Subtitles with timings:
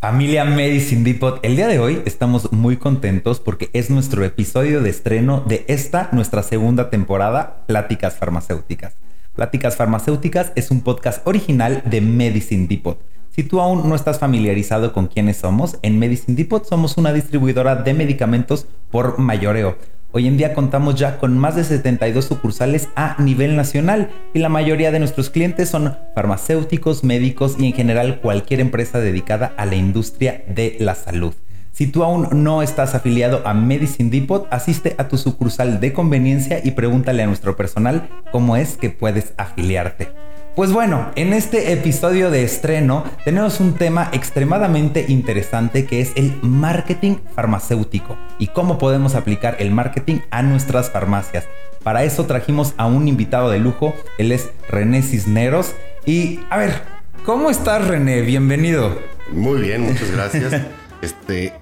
[0.00, 4.90] Familia Medicine Depot, el día de hoy estamos muy contentos porque es nuestro episodio de
[4.90, 8.94] estreno de esta, nuestra segunda temporada, Pláticas Farmacéuticas.
[9.34, 13.02] Pláticas Farmacéuticas es un podcast original de Medicine Depot.
[13.30, 17.74] Si tú aún no estás familiarizado con quiénes somos, en Medicine Depot somos una distribuidora
[17.74, 19.78] de medicamentos por mayoreo
[20.10, 24.48] Hoy en día contamos ya con más de 72 sucursales a nivel nacional y la
[24.48, 29.74] mayoría de nuestros clientes son farmacéuticos, médicos y en general cualquier empresa dedicada a la
[29.74, 31.34] industria de la salud.
[31.72, 36.58] Si tú aún no estás afiliado a Medicine Depot, asiste a tu sucursal de conveniencia
[36.64, 40.08] y pregúntale a nuestro personal cómo es que puedes afiliarte.
[40.58, 46.36] Pues bueno, en este episodio de estreno tenemos un tema extremadamente interesante que es el
[46.42, 51.46] marketing farmacéutico y cómo podemos aplicar el marketing a nuestras farmacias.
[51.84, 55.76] Para eso trajimos a un invitado de lujo, él es René Cisneros.
[56.04, 56.82] Y a ver,
[57.24, 58.22] ¿cómo estás René?
[58.22, 58.98] Bienvenido.
[59.30, 60.60] Muy bien, muchas gracias.
[61.02, 61.52] este,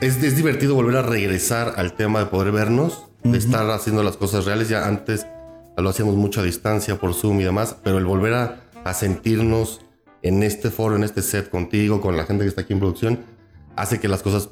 [0.00, 4.16] es, es, divertido volver a regresar al tema de poder vernos, de estar haciendo las
[4.16, 4.70] cosas reales.
[4.70, 5.26] Ya antes
[5.82, 9.82] lo hacíamos mucho a distancia por Zoom y demás, pero el volver a, sentirnos
[10.22, 13.20] en este foro, en este set contigo, con la gente que está aquí en producción,
[13.76, 14.48] hace que las cosas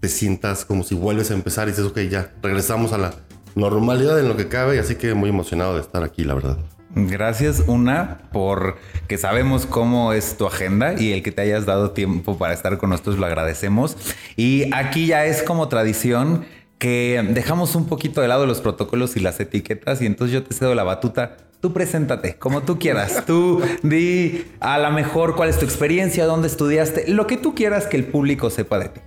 [0.00, 3.14] te sientas como si vuelves a empezar y dices, ok, ya regresamos a la
[3.54, 6.56] normalidad en lo que cabe, y así que muy emocionado de estar aquí, la verdad.
[6.96, 8.76] Gracias, una, por
[9.08, 12.78] que sabemos cómo es tu agenda y el que te hayas dado tiempo para estar
[12.78, 13.96] con nosotros, lo agradecemos.
[14.36, 16.46] Y aquí ya es como tradición
[16.78, 20.54] que dejamos un poquito de lado los protocolos y las etiquetas y entonces yo te
[20.54, 21.36] cedo la batuta.
[21.60, 23.24] Tú preséntate como tú quieras.
[23.26, 27.86] Tú di a lo mejor cuál es tu experiencia, dónde estudiaste, lo que tú quieras
[27.86, 29.00] que el público sepa de ti.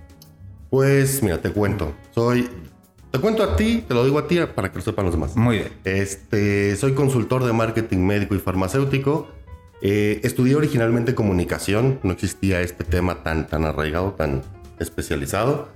[0.70, 1.94] Pues mira, te cuento.
[2.14, 2.48] Soy
[3.10, 5.34] te cuento a ti, te lo digo a ti para que lo sepan los demás.
[5.34, 5.68] Muy bien.
[5.84, 9.28] Este, soy consultor de marketing médico y farmacéutico.
[9.80, 14.42] Eh, estudié originalmente comunicación, no existía este tema tan, tan arraigado, tan
[14.78, 15.68] especializado.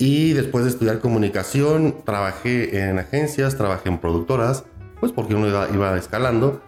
[0.00, 4.64] Y después de estudiar comunicación, trabajé en agencias, trabajé en productoras,
[4.98, 6.62] pues porque uno iba, escalando.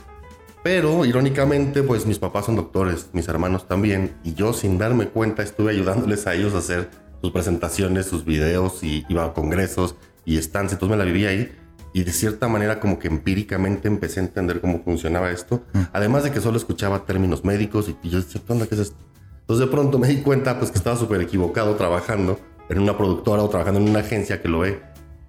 [0.63, 5.43] Pero irónicamente, pues mis papás son doctores, mis hermanos también, y yo sin darme cuenta
[5.43, 6.91] estuve ayudándoles a ellos a hacer
[7.23, 11.51] sus presentaciones, sus videos, y iba a congresos y stands, entonces me la vivía ahí.
[11.95, 15.63] Y de cierta manera como que empíricamente empecé a entender cómo funcionaba esto.
[15.73, 15.81] Mm.
[15.95, 18.67] Además de que solo escuchaba términos médicos y, yo decía, ¿qué onda?
[18.67, 18.97] ¿Qué es esto?
[19.41, 23.43] Entonces de pronto me di cuenta pues que estaba súper equivocado trabajando en una productora
[23.43, 24.81] o trabajando en una agencia que lo ve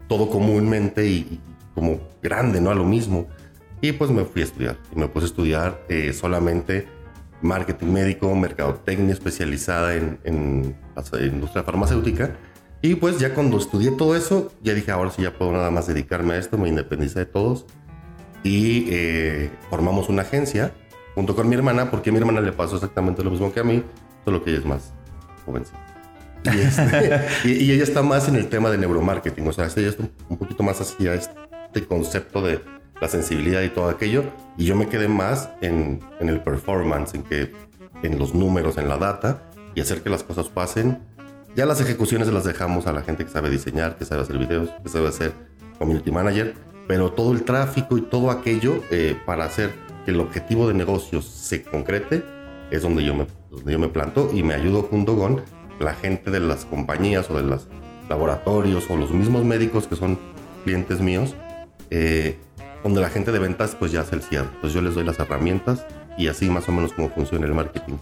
[0.08, 1.40] todo comúnmente y,
[1.74, 2.70] como grande, ¿no?
[2.70, 3.28] A lo mismo.
[3.82, 4.78] Y pues me fui a estudiar.
[4.96, 6.88] Y me puse a estudiar eh, solamente
[7.42, 10.76] marketing médico, mercadotecnia especializada en, en
[11.22, 12.38] industria farmacéutica.
[12.82, 15.88] Y pues ya cuando estudié todo eso, ya dije, ahora sí ya puedo nada más
[15.88, 17.66] dedicarme a esto, me independicé de todos.
[18.44, 20.74] Y eh, formamos una agencia
[21.16, 23.64] junto con mi hermana, porque a mi hermana le pasó exactamente lo mismo que a
[23.64, 23.84] mí,
[24.26, 24.94] solo que ella es más
[25.46, 25.93] jovencita.
[26.44, 30.38] Este, y, ella está más en el tema de neuromarketing, o sea, ella está un
[30.38, 32.60] poquito más hacia este concepto de
[33.02, 34.24] la sensibilidad y todo aquello,
[34.58, 37.52] y yo me quedé más en, en el performance, en que
[38.04, 41.00] en los números, en la data, y hacer que las cosas pasen.
[41.56, 44.70] Ya las ejecuciones las dejamos a la gente que sabe diseñar, que sabe hacer videos,
[44.84, 45.34] que sabe hacer
[45.78, 46.56] community manager,
[46.88, 49.72] pero todo el tráfico y todo aquello eh, para hacer
[50.06, 52.24] que el objetivo de negocios se concrete
[52.72, 55.42] es donde yo me, donde yo me planto y me ayudo junto con
[55.80, 57.68] la gente de las compañías o de los
[58.10, 60.20] laboratorios o los mismos médicos que son
[60.64, 61.36] clientes míos,
[61.90, 62.38] eh,
[62.84, 64.48] donde la gente de ventas pues ya hace el cierre.
[64.56, 65.86] Entonces yo les doy las herramientas
[66.18, 67.96] y así más o menos cómo funciona el marketing.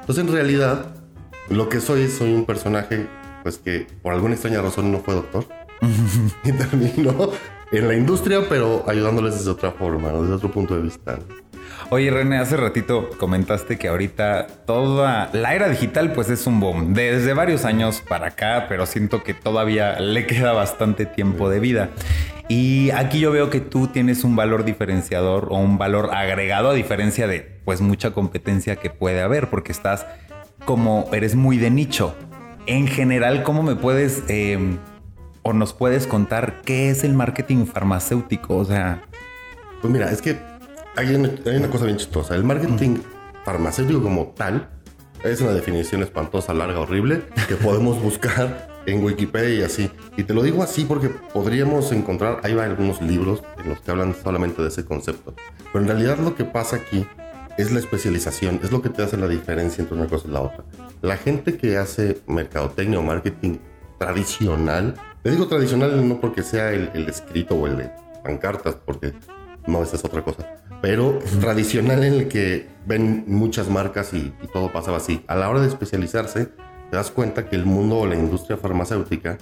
[0.00, 0.94] Entonces en realidad
[1.50, 3.06] lo que soy soy un personaje
[3.42, 5.46] pues que por alguna extraña razón no fue doctor
[6.44, 7.30] y terminó
[7.72, 11.18] en la industria pero ayudándoles desde otra forma, desde otro punto de vista.
[11.90, 16.92] Oye, René, hace ratito comentaste que ahorita toda la era digital pues es un boom.
[16.92, 21.90] Desde varios años para acá, pero siento que todavía le queda bastante tiempo de vida.
[22.48, 26.74] Y aquí yo veo que tú tienes un valor diferenciador o un valor agregado a
[26.74, 30.06] diferencia de pues mucha competencia que puede haber porque estás
[30.64, 32.14] como eres muy de nicho.
[32.66, 34.78] En general, ¿cómo me puedes em,
[35.42, 38.56] o nos puedes contar qué es el marketing farmacéutico?
[38.56, 39.02] O sea...
[39.80, 40.38] Pues mira, es que
[40.98, 42.34] hay una, cosa bien chistosa.
[42.34, 42.98] El marketing
[43.44, 44.68] farmacéutico como tal
[45.22, 49.90] es una definición espantosa, larga, horrible, que podemos buscar en Wikipedia y así.
[50.16, 54.12] Y te lo digo así porque podríamos encontrar, hay algunos libros en los que hablan
[54.20, 55.34] solamente de ese concepto.
[55.72, 57.06] Pero en realidad lo que pasa aquí
[57.58, 60.40] es la especialización, es lo que te hace la diferencia entre una cosa y la
[60.40, 60.64] otra.
[61.00, 63.58] La gente que hace mercadotecnia o marketing
[63.98, 67.90] tradicional, le digo tradicional no porque sea el, el escrito o el de
[68.24, 69.12] pancartas, porque
[69.68, 74.72] no, esa es otra cosa pero tradicional en el que ven muchas marcas y, todo
[74.72, 75.22] pasaba así.
[75.26, 76.46] A la hora de especializarse,
[76.90, 79.38] te das cuenta que el mundo o la industria farmacéutica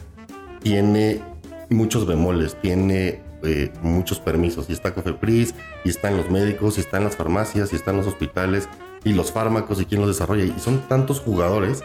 [0.61, 1.23] tiene
[1.71, 4.69] muchos bemoles, tiene eh, muchos permisos.
[4.69, 5.55] Y está Cofepris,
[5.85, 8.69] y están los médicos, y están las farmacias, y están los hospitales,
[9.05, 10.45] y los fármacos, y quién los desarrolla.
[10.45, 11.83] Y son tantos jugadores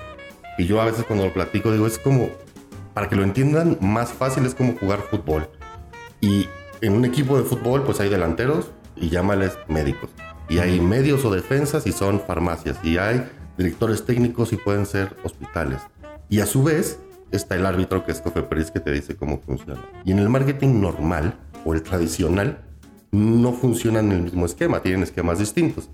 [0.57, 2.29] que yo a veces cuando lo platico digo, es como,
[2.93, 5.49] para que lo entiendan más fácil, es como jugar fútbol.
[6.21, 6.47] Y
[6.81, 10.09] en un equipo de fútbol, pues hay delanteros y llámales médicos.
[10.49, 12.77] Y hay medios o defensas y son farmacias.
[12.83, 13.27] Y hay
[13.57, 15.79] directores técnicos y pueden ser hospitales.
[16.29, 16.99] Y a su vez
[17.31, 19.81] está el árbitro que es Cofepris que te dice cómo funciona.
[20.05, 21.35] Y en el marketing normal
[21.65, 22.59] o el tradicional
[23.11, 25.89] no funcionan en el mismo esquema, tienen esquemas distintos.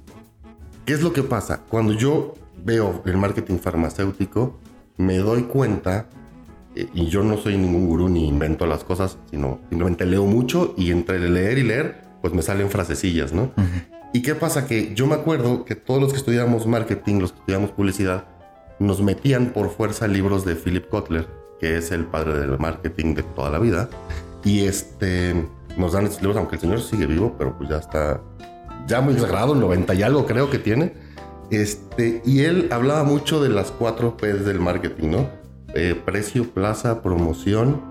[0.86, 1.64] ¿Qué es lo que pasa?
[1.68, 4.58] Cuando yo veo el marketing farmacéutico,
[4.98, 6.08] me doy cuenta,
[6.76, 10.74] eh, y yo no soy ningún gurú ni invento las cosas, sino simplemente leo mucho
[10.78, 13.54] y entre leer y leer, pues me salen frasecillas, ¿no?
[14.12, 14.68] ¿Y qué pasa?
[14.68, 18.26] Que yo me acuerdo que todos los que estudiamos marketing, los que estudiamos publicidad,
[18.80, 21.26] nos metían por fuerza libros de Philip Kotler,
[21.62, 23.90] que es el padre del marketing de toda la vida.
[24.44, 25.48] Y este,
[25.78, 28.20] nos dan estos libros, aunque el señor sigue vivo, pero pues ya está,
[28.88, 30.96] ya muy sagrado, 90 y algo creo que tiene.
[31.50, 35.30] Este, y él hablaba mucho de las cuatro P's del marketing, ¿no?
[35.76, 37.82] Eh, precio, plaza, promoción.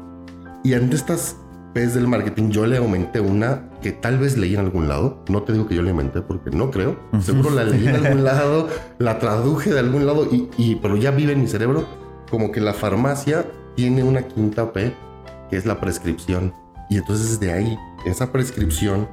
[0.62, 1.36] Y ante estas
[1.76, 5.23] P's del marketing, yo le aumenté una que tal vez leí en algún lado.
[5.28, 6.99] No te digo que yo la inventé porque no creo.
[7.20, 8.69] Seguro la leí en algún lado,
[8.99, 11.87] la traduje de algún lado, y, y, pero ya vive en mi cerebro
[12.31, 13.44] como que la farmacia
[13.75, 14.94] tiene una quinta P,
[15.50, 16.55] que es la prescripción.
[16.88, 19.06] Y entonces de ahí, esa prescripción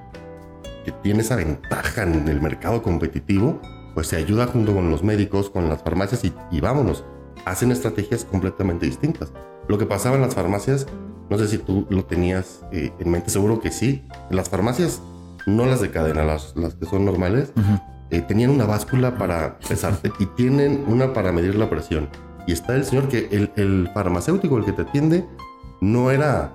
[0.86, 3.60] que tiene esa ventaja en el mercado competitivo,
[3.94, 7.04] pues se ayuda junto con los médicos, con las farmacias y, y vámonos.
[7.44, 9.34] Hacen estrategias completamente distintas.
[9.68, 10.88] Lo que pasaba en las farmacias
[11.30, 14.08] no sé si tú lo tenías eh, en mente, seguro que sí.
[14.30, 15.02] Las farmacias,
[15.46, 17.52] no las de cadena, las, las que son normales,
[18.10, 22.10] eh, tenían una báscula para pesarte y tienen una para medir la presión.
[22.46, 25.26] Y está el señor que el, el farmacéutico, el que te atiende,
[25.82, 26.52] no era,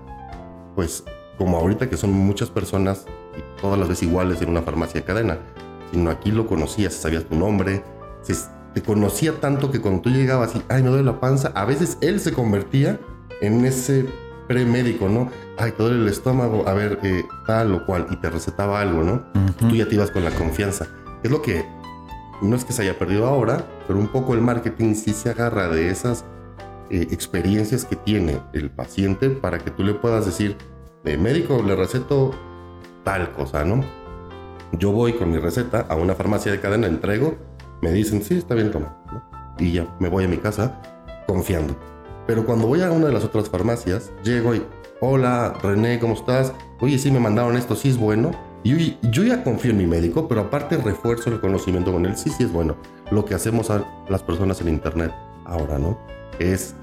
[0.75, 1.05] pues,
[1.39, 3.07] como ahorita que son muchas personas
[3.37, 5.39] y todas las veces iguales en una farmacia de cadena,
[5.91, 7.83] sino aquí lo conocías, sabías tu nombre,
[8.23, 8.35] se,
[8.75, 11.97] te conocía tanto que cuando tú llegabas y, ay, me duele la panza, a veces
[12.01, 13.01] él se convertía
[13.41, 14.07] en ese
[14.49, 15.31] premédico, ¿no?
[15.57, 19.23] Ay, todo el estómago, a ver, eh, tal o cual, y te recetaba algo, ¿no?
[19.59, 20.87] Tú ya te ibas con la confianza.
[21.23, 21.65] Es lo que
[22.41, 25.69] no es que se haya perdido ahora, pero un poco el marketing sí se agarra
[25.69, 26.25] de esas
[26.91, 30.57] eh, experiencias que tiene el paciente para que tú le puedas decir,
[31.05, 32.35] de médico, le receto
[33.05, 33.85] tal cosa, ¿no?
[34.73, 37.37] Yo voy con mi receta a una farmacia de cadena, entrego,
[37.83, 38.97] me dicen, sí, está bien, toma.
[39.59, 40.81] Y ya me voy a mi casa
[41.27, 41.77] confiando.
[42.29, 44.63] Pero cuando voy a una de las otras farmacias, llego y,
[45.01, 46.53] hola, René, ¿cómo estás?
[46.79, 48.33] Oye, sí, me mandaron esto, sí es bueno.
[48.63, 52.29] Y yo, ya confío en mi médico, pero aparte refuerzo el conocimiento con él, sí,
[52.29, 52.77] sí es bueno.
[53.11, 55.11] Lo que hacemos a las personas en Internet
[55.47, 55.99] ahora, ¿no?
[56.39, 56.75] Es,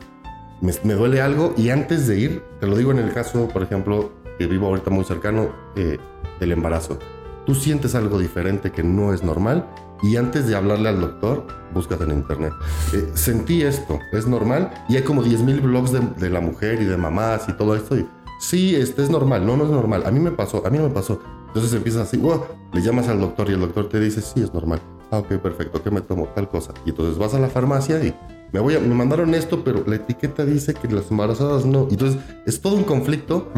[0.62, 4.14] me, duele algo y antes de ir, te lo digo en el caso, por ejemplo,
[4.40, 6.00] que vivo ahorita muy cercano eh,
[6.40, 6.98] del embarazo.
[7.46, 9.68] Tú sientes algo diferente que no es normal
[10.04, 12.54] y antes de hablarle al doctor, búscate en internet.
[12.94, 14.72] Eh, sentí esto, es normal.
[14.90, 17.98] Y hay como 10.000 blogs de, la mujer y de mamás y todo esto.
[17.98, 18.08] Y,
[18.40, 19.46] sí, este es normal.
[19.46, 20.04] No, no es normal.
[20.06, 21.20] A mí me pasó, a mí no me pasó.
[21.48, 22.22] Entonces empiezas así,
[22.74, 24.82] le llamas al doctor y el doctor te dice, sí, es normal.
[25.10, 26.28] Ah, ok, perfecto, ¿qué me tomo?
[26.36, 26.74] Tal cosa.
[26.86, 28.14] Y entonces vas a la farmacia y
[28.52, 31.88] me, voy a, me mandaron esto, pero la etiqueta dice que las embarazadas no.
[31.90, 33.52] Entonces es todo un conflicto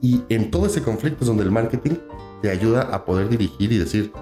[0.00, 1.96] y en todo ese conflicto es donde el marketing
[2.40, 4.12] te ayuda a poder dirigir y decir,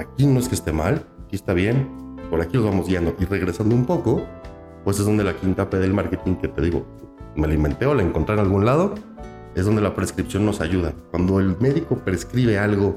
[0.00, 1.88] aquí no es que esté mal, aquí está bien,
[2.30, 3.14] por aquí los vamos guiando.
[3.18, 4.24] Y regresando un poco,
[4.84, 6.86] pues es donde la quinta P del marketing que te digo,
[7.36, 8.94] me la inventé o la encontré en algún lado,
[9.54, 10.92] es donde la prescripción nos ayuda.
[11.10, 12.94] Cuando el médico prescribe algo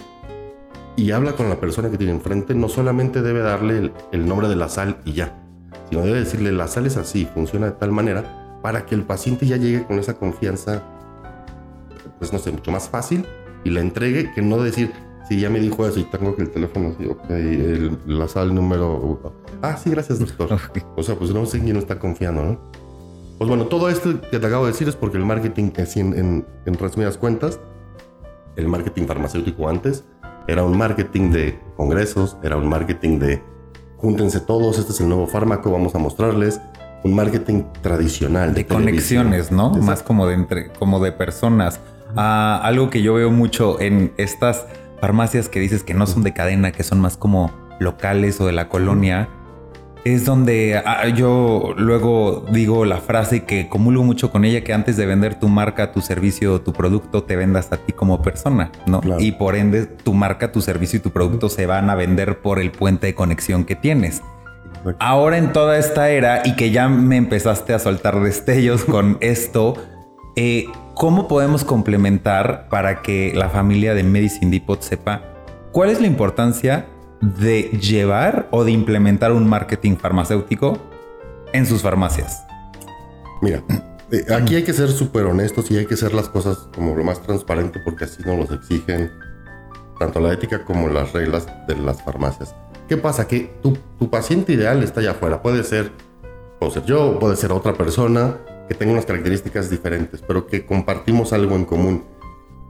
[0.95, 4.55] y habla con la persona que tiene enfrente, no solamente debe darle el, nombre de
[4.55, 5.43] la sal y ya,
[5.89, 9.45] sino debe decirle la sal es así, funciona de tal manera para que el paciente
[9.45, 10.83] ya llegue con esa confianza,
[12.19, 13.25] pues no sé, mucho más fácil
[13.63, 14.93] y la entregue que no decir,
[15.27, 19.33] Sí, ya me dijo eso y tengo que el teléfono así, ok, la sal número...
[19.61, 20.59] Ah, sí, gracias, doctor.
[20.95, 22.59] O sea, pues no sé quién está confiando, ¿no?
[23.37, 26.45] Pues bueno, todo esto que te acabo de decir es porque el marketing, en, en,
[26.65, 27.59] en resumidas cuentas,
[28.55, 30.03] el marketing farmacéutico antes
[30.47, 33.41] era un marketing de congresos, era un marketing de
[33.97, 36.59] júntense todos, este es el nuevo fármaco, vamos a mostrarles.
[37.03, 38.53] Un marketing tradicional.
[38.53, 39.71] De, conexiones, ¿no?
[39.71, 41.79] Más como de, entre, como de personas.
[42.15, 44.65] Ah, algo que yo veo mucho en estas
[45.03, 48.53] farmacias que dices que no son de cadena, que son más como locales o de
[48.53, 49.27] la colonia,
[50.05, 54.95] es donde ah, yo luego digo la frase que comulgo mucho con ella, que antes
[54.95, 59.01] de vender tu marca, tu servicio, tu producto, te vendas a ti como persona, ¿no?
[59.19, 62.59] Y por ende, tu marca, tu servicio y tu producto se van a vender por
[62.59, 64.21] el puente de conexión que tienes.
[64.99, 69.75] Ahora en toda esta era y que ya me empezaste a soltar destellos con esto,
[70.35, 75.21] eh, ¿cómo podemos complementar para que la familia de Medicine Depot sepa
[75.71, 76.87] cuál es la importancia
[77.21, 80.77] de llevar o de implementar un marketing farmacéutico
[81.53, 82.43] en sus farmacias?
[83.41, 83.63] Mira,
[84.11, 87.03] eh, aquí hay que ser súper honestos y hay que hacer las cosas como lo
[87.03, 89.11] más transparente porque así nos los exigen
[89.99, 92.55] tanto la ética como las reglas de las farmacias.
[92.89, 93.27] ¿Qué pasa?
[93.27, 95.41] Que tu, tu paciente ideal está allá afuera.
[95.41, 95.91] Puede ser,
[96.59, 101.33] puede ser yo, puede ser otra persona que tenga unas características diferentes, pero que compartimos
[101.33, 102.03] algo en común.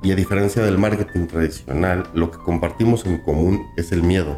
[0.02, 4.38] Y a diferencia del marketing tradicional, lo que compartimos en común es el miedo.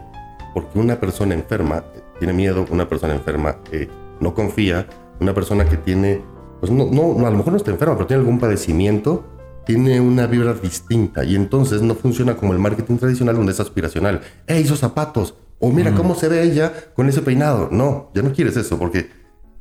[0.54, 1.84] Porque una persona enferma
[2.20, 4.88] tiene miedo, una persona enferma eh, no confía,
[5.20, 6.22] una persona que tiene,
[6.60, 9.26] pues no, no, a lo mejor no está enferma, pero tiene algún padecimiento,
[9.66, 14.22] tiene una vibra distinta y entonces no funciona como el marketing tradicional donde es aspiracional.
[14.48, 15.36] ¡Ey, esos zapatos!
[15.60, 17.70] O mira cómo se ve ella con ese peinado.
[17.72, 19.10] No, ya no quieres eso porque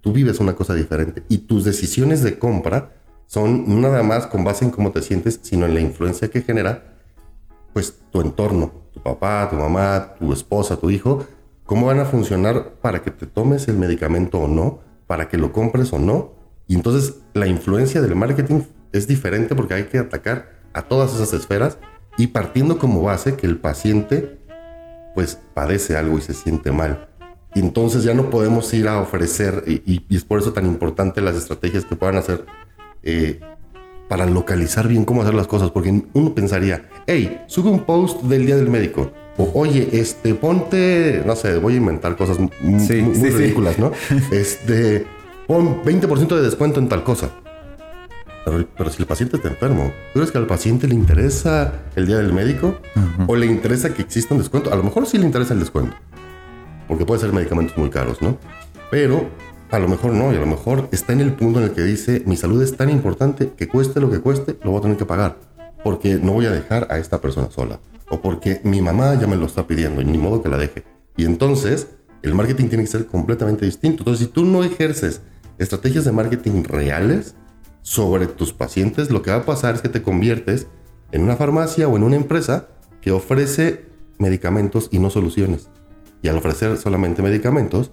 [0.04, 2.92] tú vives una cosa diferente y tus decisiones de compra
[3.26, 6.99] son nada más con base en cómo te sientes, sino en la influencia que genera
[7.73, 11.26] pues tu entorno, tu papá, tu mamá, tu esposa, tu hijo,
[11.64, 15.52] cómo van a funcionar para que te tomes el medicamento o no, para que lo
[15.52, 16.34] compres o no.
[16.66, 18.61] Y entonces la influencia del marketing
[18.92, 21.78] es diferente porque hay que atacar a todas esas esferas
[22.18, 24.38] y partiendo como base que el paciente
[25.14, 27.08] pues padece algo y se siente mal.
[27.54, 31.37] Y entonces ya no podemos ir a ofrecer, y, es por eso tan importante las
[31.37, 32.44] estrategias que puedan hacer
[33.02, 33.40] eh,
[34.08, 38.46] para localizar bien cómo hacer las cosas, porque uno pensaría, hey, sube un post del
[38.46, 43.78] día del médico, o oye, este, ponte, no sé, voy a inventar cosas muy, ridículas,
[43.78, 43.92] ¿no?
[44.30, 45.06] Este,
[45.46, 47.30] pon 20% de descuento en tal cosa.
[48.44, 52.18] Pero, si el paciente está enfermo, ¿tú crees que al paciente le interesa el día
[52.18, 52.76] del médico?
[53.26, 54.70] ¿O le interesa que exista un descuento?
[54.70, 55.96] A lo mejor sí le interesa el descuento.
[56.88, 58.38] Porque puede ser medicamentos muy caros, ¿no?
[58.90, 59.28] Pero
[59.70, 61.82] a lo mejor no, y a lo mejor está en el punto en el que
[61.82, 64.96] dice, mi salud es tan importante que cueste lo que cueste, lo voy a tener
[64.96, 65.36] que pagar.
[65.82, 67.80] Porque no voy a dejar a esta persona sola.
[68.08, 70.84] O porque mi mamá ya me lo está pidiendo y ni modo que la deje.
[71.16, 71.88] Y entonces,
[72.22, 74.02] el marketing tiene que ser completamente distinto.
[74.02, 75.20] Entonces, si tú no ejerces
[75.58, 77.34] estrategias de marketing reales,
[77.84, 80.66] sobre tus pacientes, lo que va a pasar es que te conviertes
[81.12, 82.68] en una farmacia o en una empresa
[83.02, 83.84] que ofrece
[84.18, 85.68] medicamentos y no soluciones.
[86.24, 87.90] Y al ofrecer solamente medicamentos,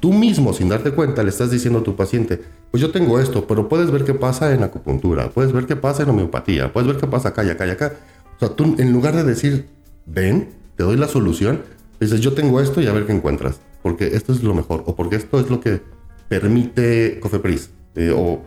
[0.00, 2.40] tú mismo, sin darte cuenta, le estás diciendo a tu paciente,
[2.72, 6.02] pues yo tengo esto, pero puedes ver qué pasa en acupuntura, puedes ver qué pasa
[6.02, 7.92] en homeopatía, puedes ver qué pasa acá y acá y acá.
[8.34, 9.68] O sea, tú en lugar de decir,
[10.06, 11.62] ven, te doy la solución,
[12.00, 14.96] dices, yo tengo esto y a ver qué encuentras, porque esto es lo mejor, o
[14.96, 15.80] porque esto es lo que
[16.28, 18.42] permite Cofepris, eh, o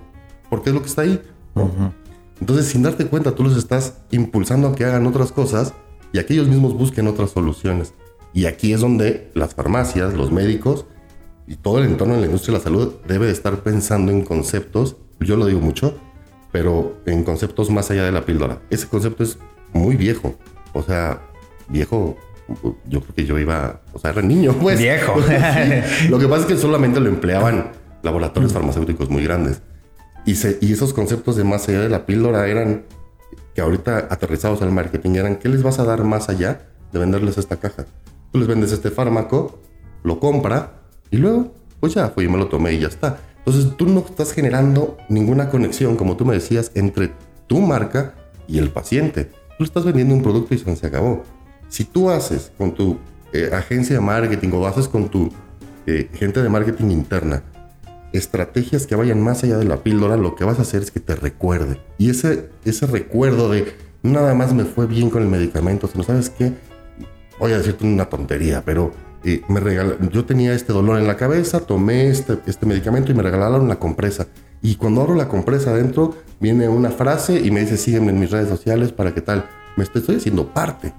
[0.49, 1.21] porque es lo que está ahí.
[2.41, 5.73] Entonces, sin darte cuenta, tú los estás impulsando a que hagan otras cosas
[6.11, 7.93] y a que ellos mismos busquen otras soluciones.
[8.33, 10.85] Y aquí es donde las farmacias, los médicos
[11.47, 14.95] y todo el entorno de la industria de la salud debe estar pensando en conceptos,
[15.19, 15.97] yo lo digo mucho,
[16.51, 18.59] pero en conceptos más allá de la píldora.
[18.69, 19.37] Ese concepto es
[19.73, 20.35] muy viejo.
[20.73, 21.21] O sea,
[21.67, 22.17] viejo,
[22.87, 24.79] yo creo que yo iba, o sea, era niño, pues.
[24.79, 25.15] Viejo.
[26.09, 27.71] Lo que pasa es que solamente lo empleaban
[28.03, 29.61] laboratorios farmacéuticos muy grandes.
[30.25, 32.83] Y, y esos conceptos de más allá de la píldora eran,
[33.55, 36.61] que ahorita aterrizados al marketing, eran, ¿qué les vas a dar más allá
[36.91, 37.85] de venderles esta caja?
[38.31, 39.59] Tú les vendes este fármaco,
[40.03, 43.19] lo compra y luego, pues ya fui y me lo tomé y ya está.
[43.39, 47.11] Entonces tú no estás generando ninguna conexión, como tú me decías, entre
[47.47, 48.15] tu marca
[48.47, 49.29] y el paciente.
[49.57, 51.23] Tú estás vendiendo un producto y se acabó.
[51.67, 52.97] Si tú haces con tu
[53.33, 55.31] eh, agencia de marketing o haces con tu
[55.85, 57.43] eh, gente de marketing interna
[58.13, 60.99] estrategias que vayan más allá de la píldora, lo que vas a hacer es que
[60.99, 61.79] te recuerde.
[61.97, 63.73] Y ese, ese recuerdo de
[64.03, 66.53] nada más me fue bien con el medicamento, sino sabes qué,
[67.41, 68.91] voy a decirte una tontería, pero
[69.23, 69.61] eh, me
[70.11, 73.79] yo tenía este dolor en la cabeza, tomé este, este medicamento y me regalaron la
[73.79, 74.27] compresa.
[74.61, 78.29] Y cuando abro la compresa adentro, viene una frase y me dice, sígueme en mis
[78.29, 79.49] redes sociales para que tal.
[79.75, 80.93] Me estoy, haciendo parte.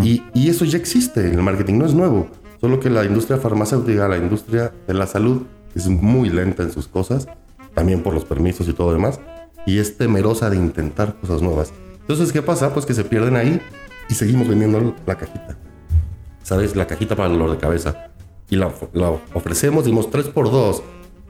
[0.00, 2.28] y, y eso ya existe en el marketing, no es nuevo.
[2.60, 5.42] Solo que la industria farmacéutica, la industria de la salud,
[5.74, 7.26] es muy lenta en sus cosas,
[7.74, 9.20] también por los permisos y todo demás,
[9.66, 11.72] y es temerosa de intentar cosas nuevas.
[12.00, 12.72] Entonces, ¿qué pasa?
[12.72, 13.60] Pues que se pierden ahí
[14.08, 15.58] y seguimos vendiendo la cajita.
[16.52, 16.76] ¿Sabes?
[16.76, 18.10] La cajita para el dolor de cabeza.
[18.50, 18.70] Y la,
[19.32, 20.82] ofrecemos, dimos 3 por 2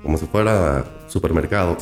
[0.02, 1.76] como si fuera supermercado.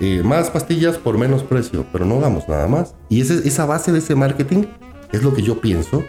[0.00, 2.94] Y más pastillas por menos precio, pero no damos nada más.
[3.10, 4.64] Y ese, esa base de ese marketing
[5.12, 6.02] es lo que yo pienso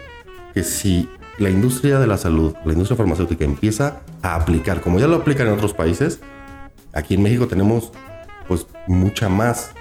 [0.54, 5.08] que si la industria de la salud, la industria farmacéutica empieza a aplicar, como ya
[5.08, 6.20] lo aplican en otros países,
[6.94, 7.92] aquí en México tenemos
[8.48, 9.72] pues mucha más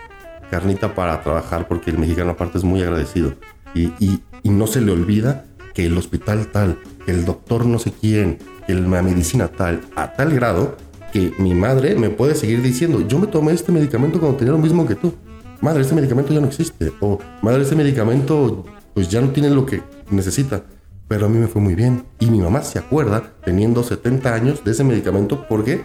[0.51, 3.35] carnita para trabajar porque el mexicano aparte es muy agradecido
[3.73, 7.91] y, y, no se le olvida que el hospital tal, que el doctor no sé
[7.91, 10.75] quién, que la medicina tal, a tal grado
[11.11, 14.59] que mi madre me puede seguir diciendo, yo me tomé este medicamento cuando tenía lo
[14.59, 15.13] mismo que tú.
[15.61, 16.91] Madre, este medicamento ya no existe.
[16.99, 20.63] O madre, este medicamento pues ya no tiene lo que necesita.
[21.07, 22.05] Pero a mí me fue muy bien.
[22.19, 25.47] Y mi mamá se acuerda, teniendo 70 años, de ese medicamento.
[25.47, 25.81] ¿Por qué?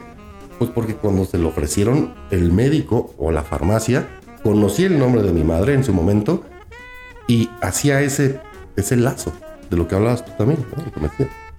[0.58, 4.06] Pues porque cuando se lo ofrecieron el médico o la farmacia,
[4.42, 6.44] conocí el nombre de mi madre en su momento
[7.26, 8.40] y hacía ese,
[8.76, 9.32] ese lazo
[9.70, 10.64] de lo que hablabas tú también,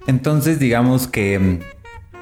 [0.07, 1.59] Entonces, digamos que mm,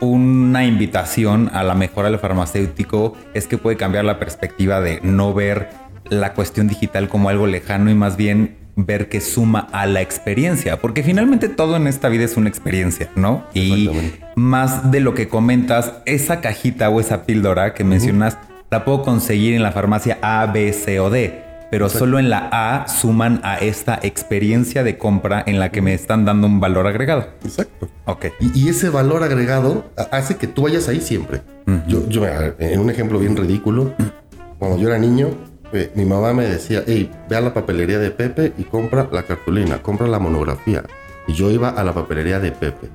[0.03, 5.33] una invitación a la mejora del farmacéutico es que puede cambiar la perspectiva de no
[5.33, 5.69] ver
[6.09, 10.79] la cuestión digital como algo lejano y más bien ver que suma a la experiencia,
[10.79, 13.45] porque finalmente todo en esta vida es una experiencia, ¿no?
[13.53, 13.89] Y
[14.35, 18.37] más de lo que comentas, esa cajita o esa píldora que mencionas,
[18.71, 21.42] la puedo conseguir en la farmacia A, B, C o D
[21.73, 25.95] pero solo en la A suman a esta experiencia de compra en la que me
[25.95, 27.29] están dando un valor agregado.
[27.43, 27.89] Exacto.
[28.05, 28.25] Ok.
[28.39, 31.41] Y, ese valor agregado hace que tú vayas ahí siempre.
[31.87, 32.27] Yo, yo,
[32.59, 33.95] en un ejemplo bien ridículo,
[34.59, 35.29] cuando yo era niño,
[35.71, 39.23] eh, mi mamá me decía, hey, ve a la papelería de Pepe y compra la
[39.23, 40.83] cartulina, compra la monografía.
[41.25, 42.87] Y yo iba a la papelería de Pepe.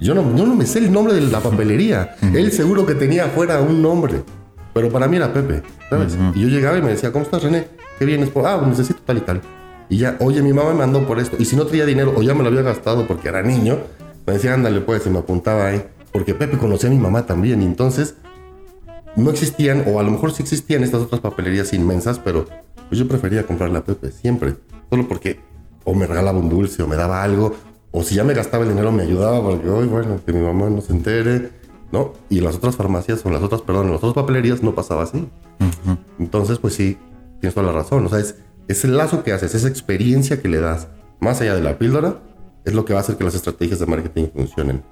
[0.00, 2.16] Yo no, no me sé el nombre de la papelería.
[2.22, 4.22] Él seguro que tenía afuera un nombre.
[4.74, 6.18] Pero para mí era Pepe, ¿sabes?
[6.34, 7.68] Y yo llegaba y me decía, ¿cómo estás, René?
[7.98, 8.44] ¿Qué vienes por?
[8.46, 9.40] Ah, necesito tal y tal.
[9.88, 11.36] Y ya, oye, mi mamá me mandó por esto.
[11.38, 13.78] Y si no tenía dinero o ya me lo había gastado porque era niño,
[14.26, 15.84] me decía, ándale, pues, y me apuntaba ahí.
[16.10, 17.62] Porque Pepe conocía a mi mamá también.
[17.62, 18.16] Y entonces,
[19.14, 22.46] no existían, o a lo mejor sí existían estas otras papelerías inmensas, pero
[22.88, 24.56] pues yo prefería comprarle a Pepe, siempre.
[24.90, 25.38] Solo porque
[25.84, 27.54] o me regalaba un dulce o me daba algo.
[27.92, 30.68] O si ya me gastaba el dinero, me ayudaba porque, hoy, bueno, que mi mamá
[30.68, 31.50] no se entere.
[31.94, 32.12] ¿No?
[32.28, 35.28] Y las otras farmacias o las otras, perdón, las otras papelerías no pasaba así.
[36.18, 36.98] Entonces, pues sí,
[37.40, 38.04] tienes toda la razón.
[38.04, 38.34] O sea, es,
[38.66, 40.88] es el lazo que haces, esa experiencia que le das,
[41.20, 42.18] más allá de la píldora,
[42.64, 44.82] es lo que va a hacer que las estrategias de marketing funcionen.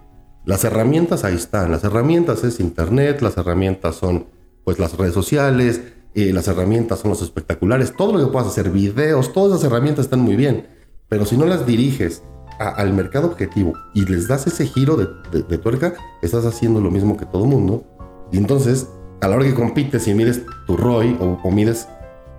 [0.44, 1.72] Las herramientas ahí están.
[1.72, 4.26] Las herramientas es internet, las herramientas son
[4.64, 5.80] pues las redes sociales,
[6.14, 10.04] eh, las herramientas son los espectaculares, todo lo que puedas hacer, videos, todas las herramientas
[10.04, 10.68] están muy bien.
[11.08, 12.22] Pero si no las diriges
[12.68, 17.26] al mercado objetivo y les das ese giro de, tuerca, estás haciendo lo mismo que
[17.26, 17.84] todo mundo.
[18.30, 18.88] Y entonces,
[19.20, 21.88] a la hora que compites y mides tu ROI o, o mides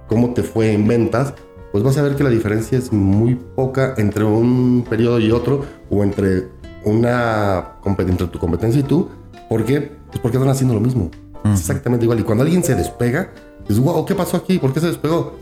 [0.07, 1.33] cómo te fue en ventas,
[1.71, 5.65] pues vas a ver que la diferencia es muy poca entre un periodo y otro
[5.89, 6.47] o entre
[6.85, 9.09] una entre tu competencia y tú.
[9.49, 9.81] ¿Por qué?
[10.07, 11.09] Pues porque están haciendo lo mismo.
[11.51, 12.19] exactamente igual.
[12.19, 13.31] Y cuando alguien se despega,
[13.67, 14.59] es wow, ¿qué pasó aquí?
[14.59, 15.33] ¿Por qué se despegó?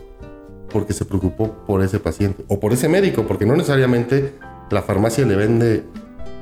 [0.72, 4.34] Porque se preocupó por ese paciente o por ese médico, porque no necesariamente
[4.70, 5.84] la farmacia le vende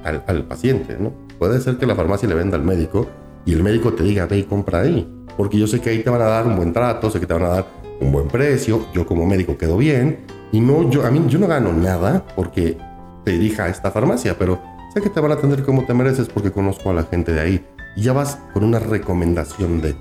[0.04, 1.12] al, paciente, ¿no?
[1.38, 3.06] Puede ser que la farmacia le venda al médico
[3.44, 5.08] y el médico te diga, ve y compra ahí.
[5.36, 7.34] Porque yo sé que ahí te van a dar un buen trato, sé que te
[7.34, 7.66] van a dar
[8.00, 10.20] un buen precio, yo como médico quedo bien
[10.52, 12.78] y no yo a mí yo no gano nada porque
[13.24, 14.60] te dirija a esta farmacia, pero
[14.94, 17.40] sé que te van a atender como te mereces porque conozco a la gente de
[17.40, 19.94] ahí y ya vas con una recomendación de,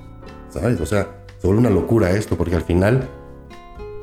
[0.50, 0.80] ¿sabes?
[0.80, 3.08] O sea, se vuelve una locura esto porque al final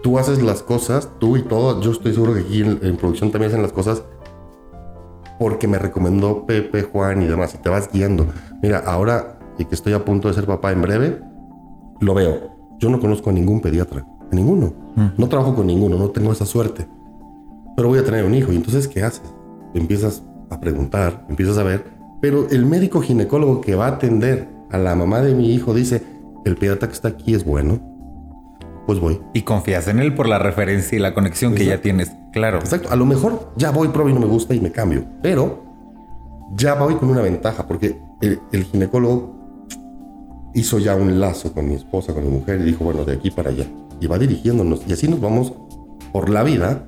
[0.06, 3.50] tú haces las cosas, tú y todo, yo estoy seguro que aquí en, producción también
[3.50, 4.04] hacen las cosas
[5.40, 8.24] porque me recomendó Pepe, Juan y demás y te vas guiando.
[8.62, 11.20] Mira, ahora y que estoy a punto de ser papá en breve,
[11.98, 14.74] lo veo yo no conozco a ningún pediatra, a ninguno.
[14.94, 15.06] Mm.
[15.18, 16.86] No trabajo con ninguno, no tengo esa suerte.
[17.74, 19.34] Pero voy a tener un hijo y entonces ¿qué haces?
[19.74, 21.82] Empiezas a preguntar, empiezas a ver,
[22.20, 26.00] pero el médico ginecólogo que va a atender a la mamá de mi hijo dice,
[26.44, 27.95] el pediatra que está aquí es bueno,
[28.86, 29.20] pues voy.
[29.34, 32.58] Y confías en él por la referencia y la conexión que ya tienes, claro.
[32.58, 35.64] Exacto, a lo mejor ya voy, pruebo y no me gusta y me cambio, pero
[36.54, 39.36] ya voy con una ventaja porque el ginecólogo
[40.56, 43.30] hizo ya un lazo con mi esposa, con mi mujer y dijo, bueno, de aquí
[43.30, 43.66] para allá.
[44.00, 45.52] Y va dirigiéndonos y así nos vamos
[46.12, 46.86] por la vida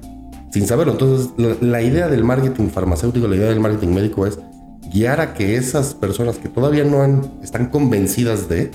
[0.51, 0.93] sin saberlo.
[0.93, 1.31] Entonces,
[1.61, 4.39] la, idea del marketing farmacéutico, la idea del marketing médico es
[4.91, 8.71] guiar a que esas personas que todavía no han, están convencidas de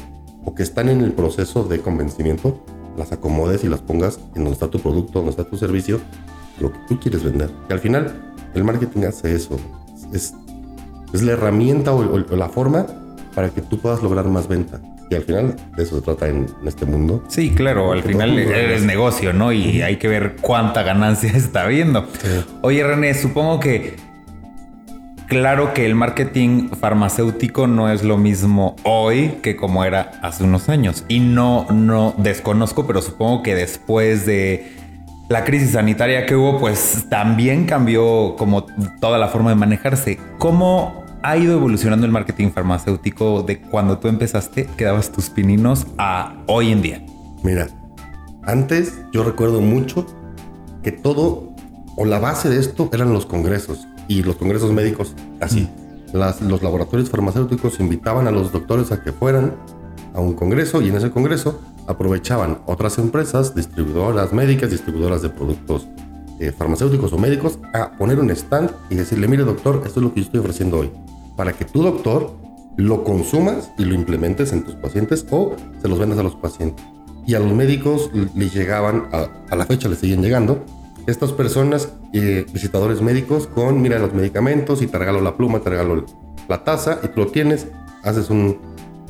[0.46, 2.64] o que están en el proceso de convencimiento,
[2.98, 6.00] las acomodes y las pongas en donde está tu producto, donde está tu servicio,
[6.60, 7.50] lo que tú quieres vender.
[7.70, 8.14] Y al final,
[8.54, 9.58] el marketing hace eso.
[10.14, 10.34] Es,
[11.14, 12.86] es la herramienta o la forma
[13.36, 14.80] para que tú puedas lograr más venta.
[15.10, 17.24] Y al final de eso se trata en, este mundo.
[17.28, 19.52] Sí, claro, al final eres negocio, ¿no?
[19.52, 22.08] Y hay que ver cuánta ganancia está viendo.
[22.62, 23.96] Oye, René, supongo que
[25.34, 30.70] claro que el marketing farmacéutico no es lo mismo hoy que como era hace unos
[30.70, 31.06] años.
[31.08, 34.72] Y no, no desconozco, pero supongo que después de
[35.30, 38.68] la crisis sanitaria que hubo, pues también cambió como
[39.02, 40.20] toda la forma de manejarse.
[40.38, 45.88] ¿Cómo ha ido evolucionando el marketing farmacéutico de cuando tú empezaste, que dabas tus pininos,
[45.98, 47.02] a hoy en día?
[47.42, 47.70] Mira,
[48.44, 50.06] antes yo recuerdo mucho
[50.84, 51.56] que todo
[51.98, 55.70] o la base de esto eran los congresos y los congresos médicos así.
[56.14, 59.54] los laboratorios farmacéuticos invitaban a los doctores a que fueran
[60.14, 65.88] a un congreso y en ese congreso aprovechaban otras empresas, distribuidoras médicas, distribuidoras de productos
[66.40, 70.14] eh, farmacéuticos o médicos, a poner un stand y decirle, mire doctor, esto es lo
[70.14, 70.92] que yo estoy ofreciendo hoy,
[71.36, 72.32] para que tu doctor
[72.76, 76.84] lo consumas y lo implementes en tus pacientes o se los vendas a los pacientes.
[77.26, 80.66] Y a los médicos les llegaban, a, la fecha les siguen llegando,
[81.08, 85.70] estas personas, eh, visitadores médicos, con, mira los medicamentos y te regalo la pluma, te
[85.70, 86.06] regalo
[86.48, 87.68] la taza y tú lo tienes,
[88.04, 88.58] haces un,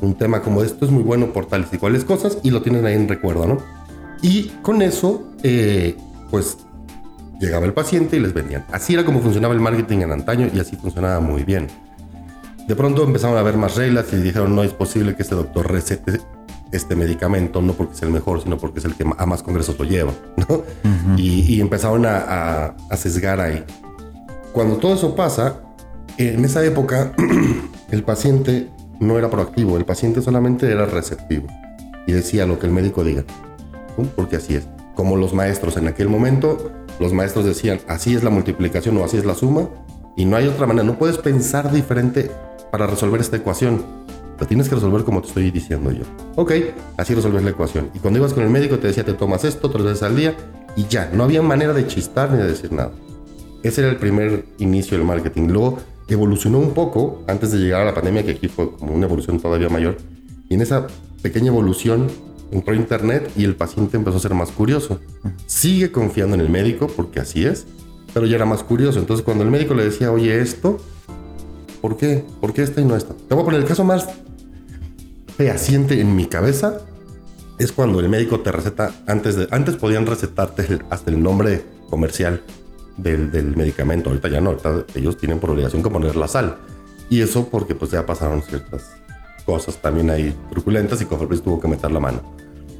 [0.00, 2.86] un tema como esto es muy bueno por tales y cuales cosas y lo tienen
[2.86, 3.58] ahí en recuerdo, ¿no?
[4.22, 5.96] Y con eso, eh,
[6.30, 6.58] pues
[7.40, 8.64] llegaba el paciente y les vendían.
[8.72, 11.68] Así era como funcionaba el marketing en antaño y así funcionaba muy bien.
[12.66, 15.70] De pronto empezaron a haber más reglas y dijeron no es posible que este doctor
[15.70, 16.20] recete
[16.76, 19.78] este medicamento, no porque sea el mejor, sino porque es el que a más congresos
[19.78, 20.62] lo lleva, ¿no?
[21.16, 23.64] y, empezaron a, a sesgar ahí.
[24.52, 25.60] Cuando todo eso pasa,
[26.18, 27.12] en esa época
[27.90, 31.46] el paciente no era proactivo, el paciente solamente era receptivo
[32.06, 33.24] y decía lo que el médico diga,
[34.16, 34.66] porque así es.
[34.94, 39.16] Como los maestros en aquel momento, los maestros decían, así es la multiplicación o así
[39.16, 39.68] es la suma,
[40.16, 42.30] y no hay otra manera, no puedes pensar diferente
[42.70, 44.03] para resolver esta ecuación.
[44.38, 46.02] La tienes que resolver como te estoy diciendo yo.
[46.36, 46.52] Ok,
[46.96, 47.90] así resolves la ecuación.
[47.94, 50.34] Y cuando ibas con el médico te decía, te tomas esto tres veces al día
[50.76, 52.90] y ya, no había manera de chistar ni de decir nada.
[53.62, 55.48] Ese era el primer inicio del marketing.
[55.48, 59.06] Luego evolucionó un poco antes de llegar a la pandemia, que aquí fue como una
[59.06, 59.96] evolución todavía mayor.
[60.48, 60.86] Y en esa
[61.22, 62.08] pequeña evolución
[62.50, 65.00] entró Internet y el paciente empezó a ser más curioso.
[65.46, 67.66] Sigue confiando en el médico, porque así es,
[68.12, 68.98] pero ya era más curioso.
[68.98, 70.78] Entonces cuando el médico le decía, oye, esto,
[71.80, 72.24] ¿por qué?
[72.40, 73.14] ¿Por qué esta y no esta?
[73.14, 74.08] Te voy a poner el caso más
[75.36, 76.80] fehaciente en mi cabeza.
[77.58, 82.42] Es cuando el médico te receta, antes de, antes podían recetarte hasta el nombre comercial
[82.96, 84.10] del, medicamento.
[84.10, 86.56] Ahorita ya no, ahorita ellos tienen por obligación que poner la sal.
[87.10, 88.96] Y eso porque pues ya pasaron ciertas
[89.44, 92.22] cosas también ahí truculentas y Cofepris tuvo que meter la mano.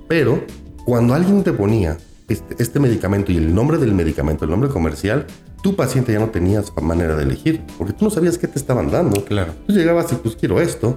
[0.09, 0.45] Pero
[0.85, 5.27] cuando alguien te ponía este, este, medicamento y el nombre del medicamento, el nombre comercial,
[5.63, 8.91] tu paciente ya no tenías manera de elegir, porque tú no sabías qué te estaban
[8.91, 9.25] dando.
[9.25, 9.53] Claro.
[9.67, 10.97] Tú llegabas y pues quiero esto.